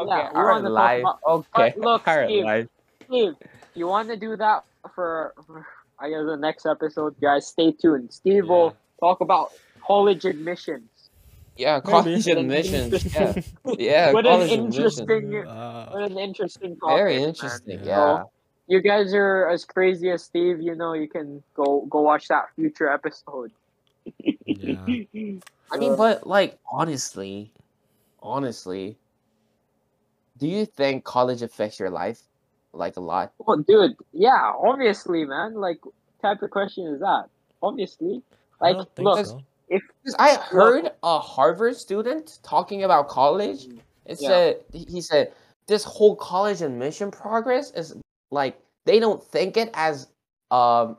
Okay, 0.00 0.08
Yeah, 0.10 0.30
our 0.34 0.60
life. 0.60 1.00
about- 1.02 1.20
Okay, 1.24 1.74
look, 1.76 2.08
our 2.08 2.26
Steve, 2.26 2.44
life. 2.44 2.68
Steve, 3.06 3.34
you 3.76 3.86
want 3.86 4.08
to 4.08 4.16
do 4.16 4.36
that 4.36 4.64
for, 4.96 5.32
for 5.46 5.64
I 6.00 6.08
guess 6.10 6.24
the 6.26 6.36
next 6.36 6.66
episode, 6.66 7.14
guys? 7.20 7.46
Stay 7.46 7.70
tuned. 7.70 8.12
Steve 8.12 8.48
will 8.48 8.74
talk 8.98 9.20
about 9.20 9.52
college 9.86 10.24
admissions. 10.24 10.88
Yeah, 11.56 11.80
college 11.80 12.26
What 12.26 12.38
admissions. 12.38 13.14
Yeah, 13.14 13.34
yeah, 13.78 14.12
what 14.12 14.26
an 14.26 14.32
college 14.32 14.52
admissions. 14.52 14.76
interesting, 14.76 15.46
uh, 15.46 15.88
what 15.90 16.10
an 16.10 16.18
interesting 16.18 16.76
topic. 16.76 16.96
Very 16.96 17.22
interesting. 17.22 17.76
man. 17.76 17.86
Yeah. 17.86 18.22
You 18.66 18.80
guys 18.80 19.12
are 19.14 19.48
as 19.50 19.64
crazy 19.64 20.10
as 20.10 20.24
Steve. 20.24 20.60
You 20.60 20.74
know, 20.74 20.94
you 20.94 21.08
can 21.08 21.42
go 21.54 21.86
go 21.88 22.00
watch 22.00 22.28
that 22.28 22.46
future 22.56 22.88
episode. 22.88 23.52
Yeah. 24.46 24.84
I 25.70 25.76
mean, 25.78 25.96
but 25.96 26.26
like 26.26 26.58
honestly, 26.70 27.52
honestly, 28.22 28.96
do 30.38 30.48
you 30.48 30.66
think 30.66 31.04
college 31.04 31.42
affects 31.42 31.78
your 31.78 31.90
life 31.90 32.22
like 32.72 32.96
a 32.96 33.00
lot? 33.00 33.32
Well, 33.38 33.58
dude, 33.58 33.96
yeah, 34.12 34.52
obviously, 34.58 35.24
man. 35.24 35.54
Like, 35.54 35.80
type 36.20 36.42
of 36.42 36.50
question 36.50 36.86
is 36.86 37.00
that? 37.00 37.26
Obviously, 37.62 38.22
I 38.60 38.68
like, 38.68 38.76
don't 38.76 38.94
think 38.94 39.06
look, 39.06 39.26
so. 39.26 39.42
Because 39.68 40.16
I 40.18 40.36
heard 40.36 40.92
a 41.02 41.18
Harvard 41.18 41.76
student 41.76 42.38
talking 42.42 42.84
about 42.84 43.08
college, 43.08 43.66
It 44.06 44.20
Yeah. 44.20 44.28
said 44.28 44.64
he 44.72 45.00
said 45.00 45.32
this 45.66 45.82
whole 45.84 46.14
college 46.16 46.60
admission 46.60 47.10
progress 47.10 47.70
is 47.72 47.96
like 48.30 48.60
they 48.84 49.00
don't 49.00 49.22
think 49.24 49.56
it 49.56 49.70
as 49.74 50.08
um 50.50 50.98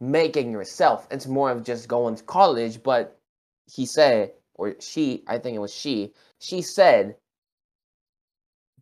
making 0.00 0.52
yourself. 0.52 1.06
It's 1.10 1.26
more 1.26 1.50
of 1.50 1.62
just 1.64 1.88
going 1.88 2.16
to 2.16 2.24
college. 2.24 2.82
But 2.82 3.18
he 3.66 3.86
said, 3.86 4.32
or 4.54 4.76
she, 4.80 5.24
I 5.28 5.38
think 5.38 5.56
it 5.56 5.60
was 5.60 5.74
she, 5.74 6.12
she 6.40 6.62
said 6.62 7.16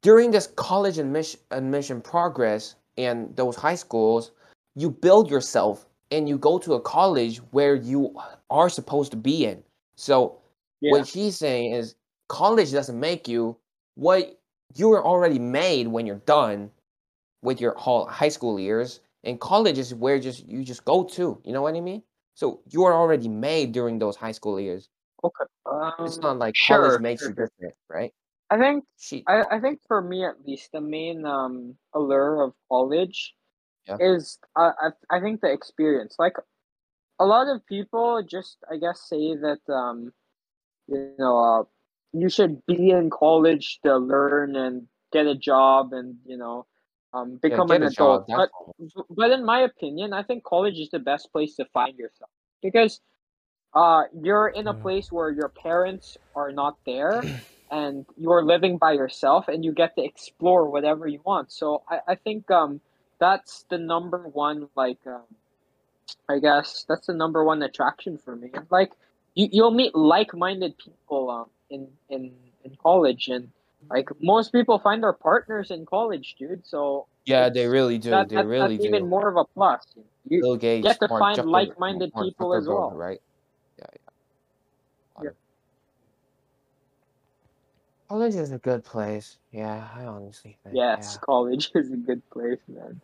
during 0.03 0.31
this 0.31 0.47
college 0.47 0.99
admission 0.99 1.41
admission 1.51 2.01
progress 2.01 2.77
and 2.97 3.35
those 3.37 3.57
high 3.57 3.75
schools, 3.75 4.33
you 4.77 4.91
build 4.91 5.31
yourself 5.31 5.87
and 6.11 6.29
you 6.29 6.39
go 6.39 6.59
to 6.59 6.75
a 6.75 6.81
college 6.81 7.39
where 7.53 7.75
you 7.75 8.17
are 8.51 8.69
supposed 8.69 9.11
to 9.13 9.17
be 9.17 9.45
in. 9.47 9.63
So 9.97 10.41
Yeah. 10.81 10.91
what 10.91 11.07
she's 11.07 11.37
saying 11.37 11.73
is 11.73 11.95
college 12.29 12.73
doesn't 12.73 12.99
make 12.99 13.29
you 13.29 13.57
what 13.95 14.41
you 14.77 14.89
were 14.89 15.05
already 15.05 15.39
made 15.39 15.89
when 15.89 16.07
you're 16.07 16.23
done 16.27 16.71
with 17.43 17.61
your 17.61 17.75
whole 17.75 18.07
high 18.07 18.29
school 18.29 18.59
years 18.59 19.01
and 19.25 19.41
college 19.41 19.79
is 19.79 19.95
where 19.95 20.19
just 20.19 20.47
you 20.49 20.65
just 20.65 20.85
go 20.85 21.05
to 21.05 21.41
you 21.45 21.53
know 21.53 21.63
what 21.63 21.75
i 21.75 21.81
mean 21.81 22.03
so 22.35 22.61
you 22.71 22.85
are 22.85 22.95
already 22.95 23.29
made 23.29 23.73
during 23.73 23.99
those 23.99 24.17
high 24.17 24.33
school 24.33 24.61
years 24.61 24.89
Okay. 25.25 25.45
Um, 25.67 26.07
it's 26.07 26.21
not 26.21 26.39
like 26.39 26.55
sure, 26.55 26.91
college 26.91 27.01
makes 27.01 27.23
sure, 27.23 27.29
you 27.29 27.35
different 27.35 27.75
right 27.89 28.13
I 28.51 28.59
think 28.59 28.85
she 28.99 29.23
I, 29.27 29.45
I 29.57 29.61
think 29.61 29.81
for 29.87 30.01
me 30.03 30.25
at 30.25 30.45
least 30.47 30.73
the 30.73 30.81
main 30.81 31.25
um 31.27 31.77
allure 31.95 32.43
of 32.43 32.55
college 32.69 33.35
Yeah. 33.91 33.99
is 33.99 34.39
uh, 34.57 34.73
I 34.81 35.17
I 35.17 35.21
think 35.21 35.41
the 35.41 35.51
experience. 35.53 36.17
Like 36.19 36.35
a 37.21 37.27
lot 37.27 37.49
of 37.55 37.67
people 37.67 38.23
just 38.29 38.59
I 38.71 38.77
guess 38.77 39.01
say 39.09 39.35
that 39.37 39.61
um 39.73 40.13
you 40.89 40.99
know 40.99 41.19
uh, 41.39 41.65
you 42.13 42.29
should 42.29 42.65
be 42.67 42.91
in 42.91 43.11
college 43.11 43.79
to 43.85 43.97
learn 43.97 44.57
and 44.57 44.87
get 45.13 45.27
a 45.27 45.35
job 45.35 45.93
and 45.93 46.19
you 46.25 46.37
know 46.37 46.67
um 47.13 47.39
become 47.43 47.71
get 47.71 47.81
an 47.81 47.83
a 47.83 47.89
job 47.89 48.23
adult. 48.23 48.29
But 48.35 48.51
but 49.11 49.31
in 49.31 49.45
my 49.45 49.61
opinion, 49.61 50.13
I 50.13 50.23
think 50.23 50.45
college 50.45 50.79
is 50.79 50.91
the 50.91 50.99
best 51.01 51.33
place 51.33 51.57
to 51.57 51.65
find 51.67 51.99
yourself 51.99 52.31
because 52.63 53.01
uh 53.75 54.05
you're 54.23 54.49
in 54.49 54.67
a 54.67 54.75
Yeah. 54.75 54.75
place 54.75 55.11
where 55.11 55.31
your 55.31 55.49
parents 55.63 56.17
are 56.35 56.53
not 56.53 56.77
there 56.87 57.29
and 57.71 58.07
you're 58.17 58.45
living 58.45 58.79
by 58.79 58.93
yourself 58.93 59.49
and 59.49 59.65
you 59.65 59.73
get 59.73 59.95
to 59.97 60.05
explore 60.05 60.69
whatever 60.71 61.07
you 61.07 61.21
want. 61.25 61.53
So 61.53 61.83
I, 61.89 62.01
I 62.09 62.15
think 62.17 62.51
um 62.51 62.81
that's 63.21 63.65
the 63.71 63.79
number 63.79 64.19
one 64.33 64.69
like 64.75 64.99
um 65.07 65.23
I 66.29 66.39
guess 66.41 66.85
that's 66.89 67.07
the 67.07 67.15
number 67.15 67.45
one 67.45 67.63
attraction 67.63 68.19
for 68.19 68.35
me. 68.35 68.51
Like 68.71 68.93
you 69.35 69.49
you'll 69.53 69.71
meet 69.71 69.95
like 69.95 70.35
minded 70.35 70.75
people 70.79 71.31
um 71.31 71.51
in, 71.71 71.87
in 72.09 72.33
in 72.65 72.77
college 72.83 73.29
and 73.29 73.51
like 73.91 74.09
most 74.21 74.53
people 74.53 74.79
find 74.79 75.03
their 75.03 75.13
partners 75.13 75.71
in 75.71 75.87
college, 75.87 76.35
dude. 76.39 76.67
So 76.67 77.07
yeah 77.27 77.49
they 77.49 77.67
really 77.67 77.99
do 77.99 78.11
that, 78.11 78.29
they 78.29 78.37
that- 78.37 78.47
really 78.47 78.77
that's 78.77 78.85
do 78.85 78.89
even 78.89 79.09
more 79.09 79.29
of 79.29 79.37
a 79.37 79.45
plus. 79.45 79.87
You 80.29 80.41
bill 80.41 80.57
gates 80.57 80.87
get 80.87 81.01
to 81.01 81.09
Mark 81.09 81.21
find 81.21 81.51
like-minded 81.51 82.13
Mark 82.15 82.27
people 82.27 82.55
as 82.55 82.67
well. 82.67 82.91
right 82.91 83.21
yeah 85.23 85.31
college 88.09 88.35
is 88.35 88.51
a 88.53 88.59
good 88.59 88.85
place 88.85 89.39
yeah 89.53 89.87
i 89.95 90.05
honestly 90.05 90.57
think 90.65 90.75
yes, 90.75 91.15
yeah. 91.15 91.19
college 91.25 91.71
is 91.75 91.93
a 91.93 91.97
good 91.97 92.23
place, 92.31 92.59
man. 92.69 93.01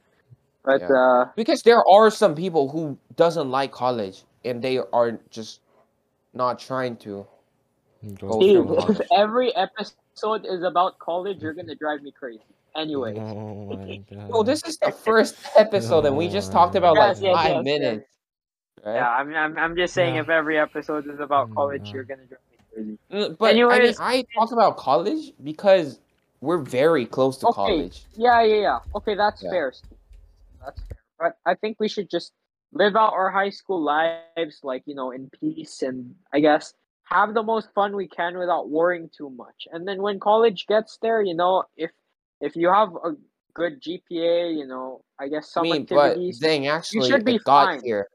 But 0.67 0.81
Yeah. 0.83 0.93
uh 0.93 1.25
because 1.37 1.63
there 1.63 1.83
are 1.89 2.11
some 2.11 2.35
people 2.35 2.69
who 2.69 2.99
doesn't 3.15 3.49
like 3.51 3.71
college 3.73 4.25
and 4.45 4.61
they 4.61 4.79
are 4.93 5.19
just 5.31 5.61
not 6.35 6.59
trying 6.59 6.97
to 7.07 7.25
Go 8.21 8.29
Go 8.29 8.41
Dude, 8.41 8.91
if 8.91 9.01
every 9.17 9.55
episode 9.57 10.45
is 10.45 10.63
about 10.63 10.99
college, 10.99 11.41
you're 11.41 11.55
gonna 11.55 11.75
drive 11.75 12.03
me 12.03 12.13
crazy. 12.13 12.43
Anyway. 12.75 13.17
Oh. 13.19 13.73
Well, 14.29 14.45
this 14.45 14.63
is 14.67 14.77
the 14.79 14.91
first 14.93 15.35
episode, 15.57 16.05
and 16.05 16.17
we 16.17 16.29
just 16.29 16.53
talked 16.53 16.75
about 16.75 16.95
Yes, 16.97 17.17
like 17.17 17.25
yes, 17.25 17.35
five 17.35 17.47
yes, 17.49 17.57
yes. 17.57 17.65
minutes. 17.65 18.07
Right? 18.85 18.95
yeah, 18.97 19.09
I'm, 19.09 19.35
I'm, 19.35 19.59
I'm 19.59 19.77
just 19.77 19.95
saying 19.95 20.17
Yeah. 20.17 20.21
if 20.23 20.29
every 20.29 20.59
episode 20.59 21.07
is 21.09 21.19
about 21.21 21.51
Mm, 21.51 21.55
college, 21.55 21.91
you're 21.93 22.05
gonna 22.05 22.27
drive 22.27 22.41
me 22.51 22.59
crazy. 22.75 22.99
Mm, 23.11 23.39
But 23.39 23.51
Anyways- 23.55 23.99
I 23.99 24.13
mean, 24.17 24.25
I 24.35 24.39
talk 24.39 24.53
about 24.53 24.77
college 24.77 25.33
because 25.43 25.99
we're 26.43 26.59
very 26.59 27.07
close 27.07 27.39
to 27.39 27.47
Okay. 27.49 27.55
college. 27.55 28.05
Yeah, 28.15 28.43
yeah, 28.43 28.61
yeah. 28.61 28.79
Okay, 28.95 29.15
that's 29.15 29.43
Yeah. 29.43 29.51
fair. 29.51 29.73
Steve. 31.17 31.25
That's 31.25 31.35
fair. 31.35 31.37
But 31.45 31.51
I 31.51 31.55
think 31.55 31.77
we 31.81 31.89
should 31.89 32.11
just 32.11 32.33
live 32.73 32.97
out 32.97 33.13
our 33.13 33.31
high 33.31 33.51
school 33.51 33.83
lives, 33.83 34.61
like 34.63 34.83
you 34.87 34.95
know, 34.95 35.11
in 35.13 35.31
peace, 35.31 35.83
and 35.83 36.15
I 36.33 36.41
guess 36.41 36.75
have 37.05 37.35
the 37.35 37.43
most 37.43 37.69
fun 37.73 37.95
we 37.95 38.09
can 38.09 38.37
without 38.37 38.69
worrying 38.69 39.09
too 39.17 39.31
much. 39.31 39.69
And 39.73 39.87
then 39.87 40.03
when 40.03 40.19
college 40.19 40.67
gets 40.67 40.99
there, 41.03 41.23
you 41.23 41.35
know, 41.35 41.65
if 41.77 41.91
if 42.41 42.57
you 42.57 42.69
have 42.69 42.91
a 43.05 43.13
good 43.55 43.81
GPA, 43.81 44.57
you 44.57 44.67
know, 44.67 45.03
I 45.19 45.29
guess 45.29 45.47
I 45.47 45.51
some 45.53 45.63
mean, 45.63 45.87
but 45.89 46.11
activities. 46.11 46.39
dang, 46.39 46.67
actually, 46.67 47.09
should 47.11 47.25
be 47.25 47.37
it 47.37 47.45
got 47.45 47.67
fine. 47.67 47.81
here. 47.85 48.09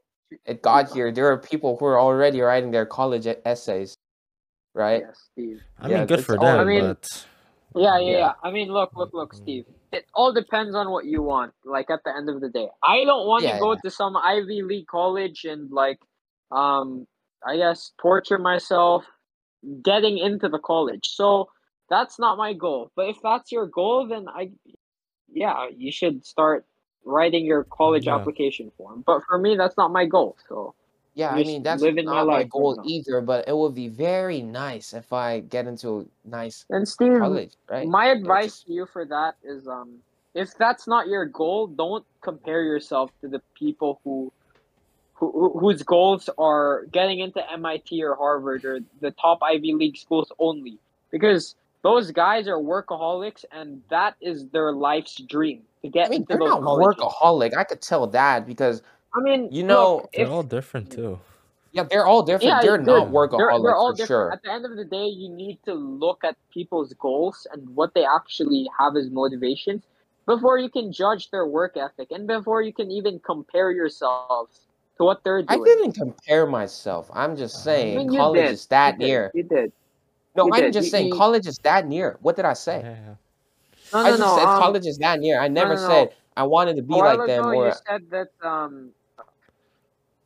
It 0.45 0.61
got 0.61 0.91
here. 0.93 1.11
There 1.11 1.27
are 1.31 1.37
people 1.37 1.75
who 1.77 1.85
are 1.85 1.99
already 1.99 2.39
writing 2.41 2.71
their 2.71 2.85
college 2.85 3.27
essays, 3.45 3.95
right? 4.73 5.01
Yes, 5.05 5.29
Steve. 5.33 5.61
I 5.79 5.89
Yeah, 5.89 5.97
mean, 5.97 6.07
good 6.07 6.19
it's 6.19 6.25
for 6.25 6.37
all- 6.37 6.45
them, 6.45 6.59
I 6.59 6.63
mean- 6.63 6.81
but 6.81 7.27
Yeah, 7.75 7.97
yeah, 7.99 8.11
Yeah. 8.11 8.17
yeah. 8.19 8.33
I 8.43 8.51
mean, 8.51 8.69
look, 8.71 8.95
look, 8.95 9.13
look, 9.13 9.33
mm. 9.33 9.37
Steve. 9.37 9.65
It 9.91 10.05
all 10.13 10.33
depends 10.33 10.75
on 10.75 10.89
what 10.89 11.05
you 11.05 11.21
want. 11.21 11.53
Like 11.65 11.89
at 11.89 12.03
the 12.03 12.15
end 12.15 12.29
of 12.29 12.41
the 12.41 12.49
day, 12.49 12.67
I 12.83 13.03
don't 13.03 13.27
want 13.27 13.45
to 13.45 13.57
go 13.59 13.73
yeah. 13.73 13.79
to 13.83 13.91
some 13.91 14.15
Ivy 14.15 14.61
League 14.61 14.87
college 14.87 15.43
and 15.45 15.69
like, 15.71 15.99
um, 16.51 17.07
I 17.45 17.57
guess 17.57 17.91
torture 18.01 18.37
myself 18.37 19.05
getting 19.83 20.17
into 20.17 20.49
the 20.49 20.59
college. 20.59 21.09
So 21.09 21.49
that's 21.89 22.19
not 22.19 22.37
my 22.37 22.53
goal. 22.53 22.91
But 22.95 23.09
if 23.09 23.17
that's 23.21 23.51
your 23.51 23.67
goal, 23.67 24.07
then 24.07 24.27
I, 24.29 24.51
yeah, 25.31 25.67
you 25.75 25.91
should 25.91 26.25
start 26.25 26.65
writing 27.05 27.45
your 27.45 27.63
college 27.65 28.07
Yeah. 28.07 28.15
application 28.15 28.71
form. 28.77 29.03
But 29.05 29.21
for 29.27 29.37
me, 29.37 29.55
that's 29.55 29.77
not 29.77 29.91
my 29.91 30.05
goal. 30.05 30.37
So 30.47 30.75
Yeah, 31.13 31.33
I 31.33 31.39
Just 31.39 31.47
mean 31.47 31.63
that's 31.63 31.81
living 31.81 32.05
my 32.05 32.15
not 32.15 32.27
my 32.27 32.33
life 32.33 32.37
right 32.43 32.49
goal 32.49 32.75
now. 32.77 32.83
either. 32.85 33.21
But 33.21 33.47
it 33.47 33.55
would 33.55 33.75
be 33.75 33.89
very 33.89 34.41
nice 34.41 34.93
if 34.93 35.11
I 35.11 35.41
get 35.41 35.67
into 35.67 36.07
a 36.25 36.27
nice 36.29 36.65
and 36.69 36.87
Steve, 36.87 37.19
college, 37.19 37.51
right? 37.69 37.87
My 37.87 38.07
advice 38.07 38.45
just- 38.45 38.67
to 38.67 38.73
you 38.73 38.85
for 38.85 39.05
that 39.05 39.35
is 39.43 39.67
um 39.67 39.99
if 40.33 40.55
that's 40.57 40.87
not 40.87 41.07
your 41.07 41.25
goal, 41.25 41.67
don't 41.67 42.05
compare 42.21 42.63
yourself 42.63 43.11
to 43.21 43.27
the 43.27 43.41
people 43.59 43.99
who 44.03 44.31
who 45.15 45.31
who- 45.31 45.59
whose 45.59 45.83
goals 45.83 46.29
are 46.37 46.85
getting 46.91 47.19
into 47.19 47.41
MIT 47.51 48.01
or 48.03 48.15
Harvard 48.15 48.63
or 48.63 48.79
the 49.01 49.11
top 49.11 49.39
Ivy 49.43 49.73
League 49.73 49.97
schools 49.97 50.31
only 50.39 50.79
because 51.11 51.55
those 51.83 52.11
guys 52.11 52.47
are 52.47 52.57
workaholics 52.57 53.43
and 53.51 53.81
that 53.89 54.15
is 54.21 54.47
their 54.49 54.71
life's 54.71 55.15
dream 55.15 55.63
to 55.81 55.89
get 55.89 56.05
I 56.07 56.09
mean, 56.09 56.21
into 56.21 56.27
they're 56.29 56.37
those 56.39 56.49
not 56.51 56.61
colleges. 56.61 57.03
workaholic. 57.03 57.57
I 57.57 57.63
could 57.65 57.81
tell 57.81 58.07
that 58.07 58.45
because 58.47 58.81
I 59.13 59.19
mean, 59.21 59.49
You 59.51 59.61
look, 59.63 59.67
know, 59.67 60.09
they're 60.13 60.25
if 60.25 60.31
all 60.31 60.43
different 60.43 60.91
too. 60.91 61.19
yeah, 61.73 61.83
they're 61.83 62.05
all 62.05 62.23
different. 62.23 62.43
yeah, 62.49 62.61
they're 62.61 62.77
they're, 62.77 62.99
not 62.99 63.09
workaholics 63.09 63.37
they're, 63.37 63.59
they're 63.61 63.75
all 63.75 63.91
for 63.91 63.97
different. 63.97 64.07
sure. 64.07 64.31
At 64.33 64.43
the 64.43 64.51
end 64.51 64.65
of 64.65 64.75
the 64.77 64.85
day, 64.85 65.05
you 65.07 65.29
need 65.29 65.59
to 65.65 65.73
look 65.73 66.23
at 66.23 66.35
people's 66.53 66.93
goals 66.93 67.45
and 67.51 67.67
what 67.75 67.93
they 67.93 68.05
actually 68.05 68.69
have 68.79 68.95
as 68.95 69.09
motivations 69.09 69.83
before 70.25 70.57
you 70.59 70.69
can 70.69 70.91
judge 70.93 71.29
their 71.31 71.45
work 71.45 71.75
ethic 71.77 72.11
and 72.11 72.27
before 72.27 72.61
you 72.61 72.71
can 72.73 72.89
even 72.91 73.19
compare 73.19 73.71
yourselves 73.71 74.67
to 74.97 75.03
what 75.03 75.23
they're 75.23 75.41
doing. 75.41 75.61
I 75.61 75.63
didn't 75.63 75.93
compare 75.93 76.45
myself. 76.45 77.09
I'm 77.13 77.35
just 77.35 77.57
I 77.57 77.59
saying 77.63 77.97
mean, 77.97 78.17
college 78.17 78.41
did. 78.45 78.51
is 78.51 78.65
that 78.67 78.93
You 78.95 78.99
did. 78.99 79.05
near. 79.07 79.31
You 79.33 79.43
did. 79.43 79.71
No, 80.35 80.45
you 80.45 80.53
I'm 80.53 80.61
did. 80.61 80.73
just 80.73 80.85
You- 80.85 80.91
saying 80.91 81.07
you- 81.07 81.15
college 81.15 81.47
is 81.47 81.57
that 81.63 81.87
near. 81.87 82.17
What 82.21 82.35
did 82.37 82.45
I 82.45 82.53
say? 82.53 82.79
Yeah. 82.83 83.15
No, 83.93 83.99
I 83.99 84.03
no, 84.03 84.09
just 84.11 84.19
no. 84.21 84.35
said 84.37 84.45
um, 84.45 84.61
college 84.61 84.85
is 84.85 84.97
that 84.99 85.19
near. 85.19 85.41
I 85.41 85.47
never 85.49 85.75
no, 85.75 85.81
no. 85.81 85.87
said 85.89 86.13
I 86.37 86.43
wanted 86.43 86.77
to 86.77 86.81
be 86.81 86.93
like 86.93 87.17
them 87.27 87.49
ago, 87.49 87.59
or 87.59 87.67
you 87.67 87.73
said 87.89 88.03
that 88.11 88.29
um. 88.47 88.91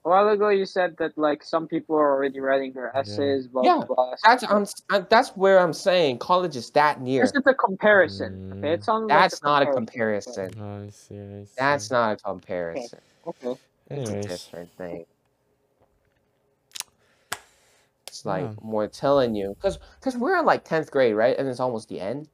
A 0.06 0.10
while 0.10 0.30
ago, 0.30 0.50
you 0.50 0.66
said 0.68 0.96
that 1.00 1.18
like 1.18 1.44
some 1.44 1.68
people 1.68 1.96
are 1.96 2.14
already 2.14 2.40
writing 2.40 2.74
their 2.74 2.96
essays, 2.96 3.48
blah 3.48 3.64
Yeah, 3.64 3.78
blah. 3.78 3.96
blah. 3.96 4.16
that's 4.24 4.44
I'm, 4.44 4.62
s- 4.62 4.84
I, 4.92 5.00
that's 5.00 5.30
where 5.36 5.60
I'm 5.60 5.74
saying 5.74 6.20
college 6.20 6.56
is 6.56 6.70
that 6.72 7.02
near. 7.02 7.24
This 7.24 7.32
is 7.34 7.42
a 7.48 7.54
comparison. 7.56 8.40
Okay, 8.54 8.74
it 8.74 8.82
Mm. 8.82 8.86
sounds 8.86 9.10
That's 9.10 9.42
like 9.42 9.44
not 9.44 9.64
a 9.64 9.66
comparison. 9.66 10.52
comparison. 10.52 10.88
I 10.88 10.90
see. 10.92 11.16
I 11.16 11.44
see. 11.46 11.50
That's 11.58 11.90
not 11.90 12.14
a 12.14 12.24
comparison. 12.24 13.00
Okay. 13.26 13.60
It's 13.90 14.10
a 14.12 14.28
different 14.28 14.72
thing. 14.78 15.06
It's 18.08 18.26
like 18.26 18.44
Yeah. 18.44 18.54
more 18.62 18.88
telling 18.88 19.34
you 19.36 19.56
because 19.56 19.80
because 20.00 20.16
we're 20.18 20.38
in 20.38 20.46
like 20.46 20.64
tenth 20.66 20.92
grade, 20.92 21.16
right? 21.16 21.36
And 21.38 21.48
it's 21.50 21.60
almost 21.60 21.90
the 21.90 22.00
end. 22.00 22.30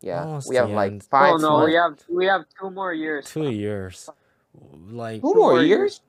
Yeah, 0.00 0.22
Almost 0.24 0.48
we 0.48 0.56
have 0.56 0.68
the 0.68 0.74
like 0.74 0.92
end. 0.92 1.02
five 1.10 1.34
Oh 1.34 1.36
no, 1.36 1.56
months. 1.58 1.66
we 1.66 1.74
have 1.74 1.98
we 2.08 2.26
have 2.26 2.42
two 2.58 2.70
more 2.70 2.92
years. 2.94 3.26
two 3.26 3.50
years. 3.50 4.08
Like 4.90 5.20
Two 5.20 5.32
two 5.32 5.38
more 5.40 5.52
more 5.52 5.62
years? 5.62 6.00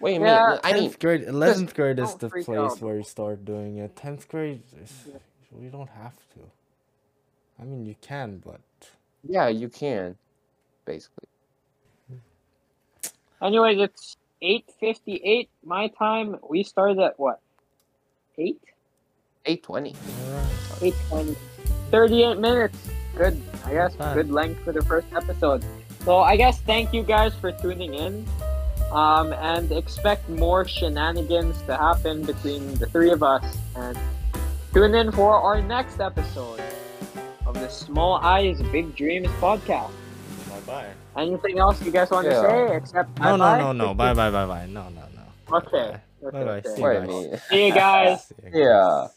What 0.00 0.08
do 0.08 0.14
you 0.14 0.20
Yeah, 0.20 0.50
mean? 0.50 0.60
I 0.64 0.72
mean, 0.72 0.82
tenth 0.84 0.98
grade, 1.00 1.22
eleventh 1.24 1.74
grade 1.78 1.98
is 1.98 2.14
the 2.16 2.28
place 2.30 2.48
out. 2.48 2.80
where 2.80 2.96
you 2.96 3.04
start 3.04 3.44
doing 3.44 3.78
it. 3.78 3.96
Tenth 3.96 4.28
grade, 4.28 4.62
is, 4.82 4.92
Yeah. 5.08 5.18
we 5.52 5.66
don't 5.68 5.88
have 5.90 6.14
to. 6.34 6.40
I 7.60 7.64
mean, 7.64 7.86
you 7.86 7.94
can, 8.00 8.42
but 8.44 8.60
yeah, 9.24 9.48
you 9.48 9.68
can, 9.68 10.16
basically. 10.84 11.28
Hmm. 12.08 13.44
Anyways, 13.44 13.78
it's 13.80 14.16
eight 14.42 14.64
fifty 14.78 15.16
eight 15.24 15.48
my 15.64 15.88
time. 15.88 16.36
We 16.48 16.62
started 16.62 16.98
at 16.98 17.18
what? 17.18 17.40
Eight? 18.38 18.60
Eight 19.46 19.62
twenty. 19.62 19.94
alright. 20.28 20.46
Eight 20.82 20.94
twenty. 21.08 21.36
38 21.92 22.38
minutes. 22.38 22.76
Good, 23.16 23.40
I 23.64 23.70
guess, 23.72 23.94
good 24.12 24.28
length 24.30 24.60
for 24.64 24.72
the 24.72 24.82
first 24.82 25.06
episode. 25.14 25.64
So 26.04 26.18
I 26.18 26.36
guess 26.36 26.60
thank 26.60 26.92
you 26.92 27.04
guys 27.04 27.32
for 27.36 27.52
tuning 27.52 27.94
in. 27.94 28.26
Um, 28.92 29.32
and 29.32 29.70
expect 29.72 30.28
more 30.28 30.66
shenanigans 30.66 31.60
to 31.62 31.76
happen 31.76 32.22
between 32.24 32.74
the 32.76 32.86
three 32.86 33.10
of 33.10 33.22
us. 33.22 33.44
And 33.74 33.98
tune 34.72 34.94
in 34.94 35.10
for 35.12 35.34
our 35.34 35.60
next 35.60 36.00
episode 36.00 36.60
of 37.46 37.54
the 37.54 37.68
Small 37.68 38.14
Eyes 38.16 38.62
Big 38.70 38.94
Dreams 38.94 39.28
podcast. 39.40 39.90
Bye 40.48 40.60
bye. 40.66 40.86
Anything 41.20 41.58
else 41.58 41.82
you 41.82 41.90
guys 41.90 42.10
want 42.10 42.26
Yeah. 42.26 42.42
to 42.42 42.48
say 42.48 42.76
except 42.76 43.18
No, 43.18 43.36
no, 43.36 43.38
bye-bye? 43.44 43.58
no, 43.58 43.72
no. 43.72 43.94
Bye, 43.94 44.14
bye, 44.14 44.30
bye, 44.30 44.46
bye. 44.46 44.66
No, 44.66 44.88
no, 44.90 45.02
no. 45.14 45.56
Okay. 45.58 45.76
okay, 45.76 45.98
Bye-bye. 46.22 46.38
okay. 46.38 46.68
See 46.68 46.76
you 46.76 46.82
What 46.82 46.96
I 46.96 47.00
guys. 47.00 47.08
mean. 47.08 47.38
See 47.50 47.66
you 47.66 47.72
guys. 47.74 48.24
See 48.28 48.34
you 48.44 48.50
guys. 48.52 48.60
Yeah. 48.60 49.08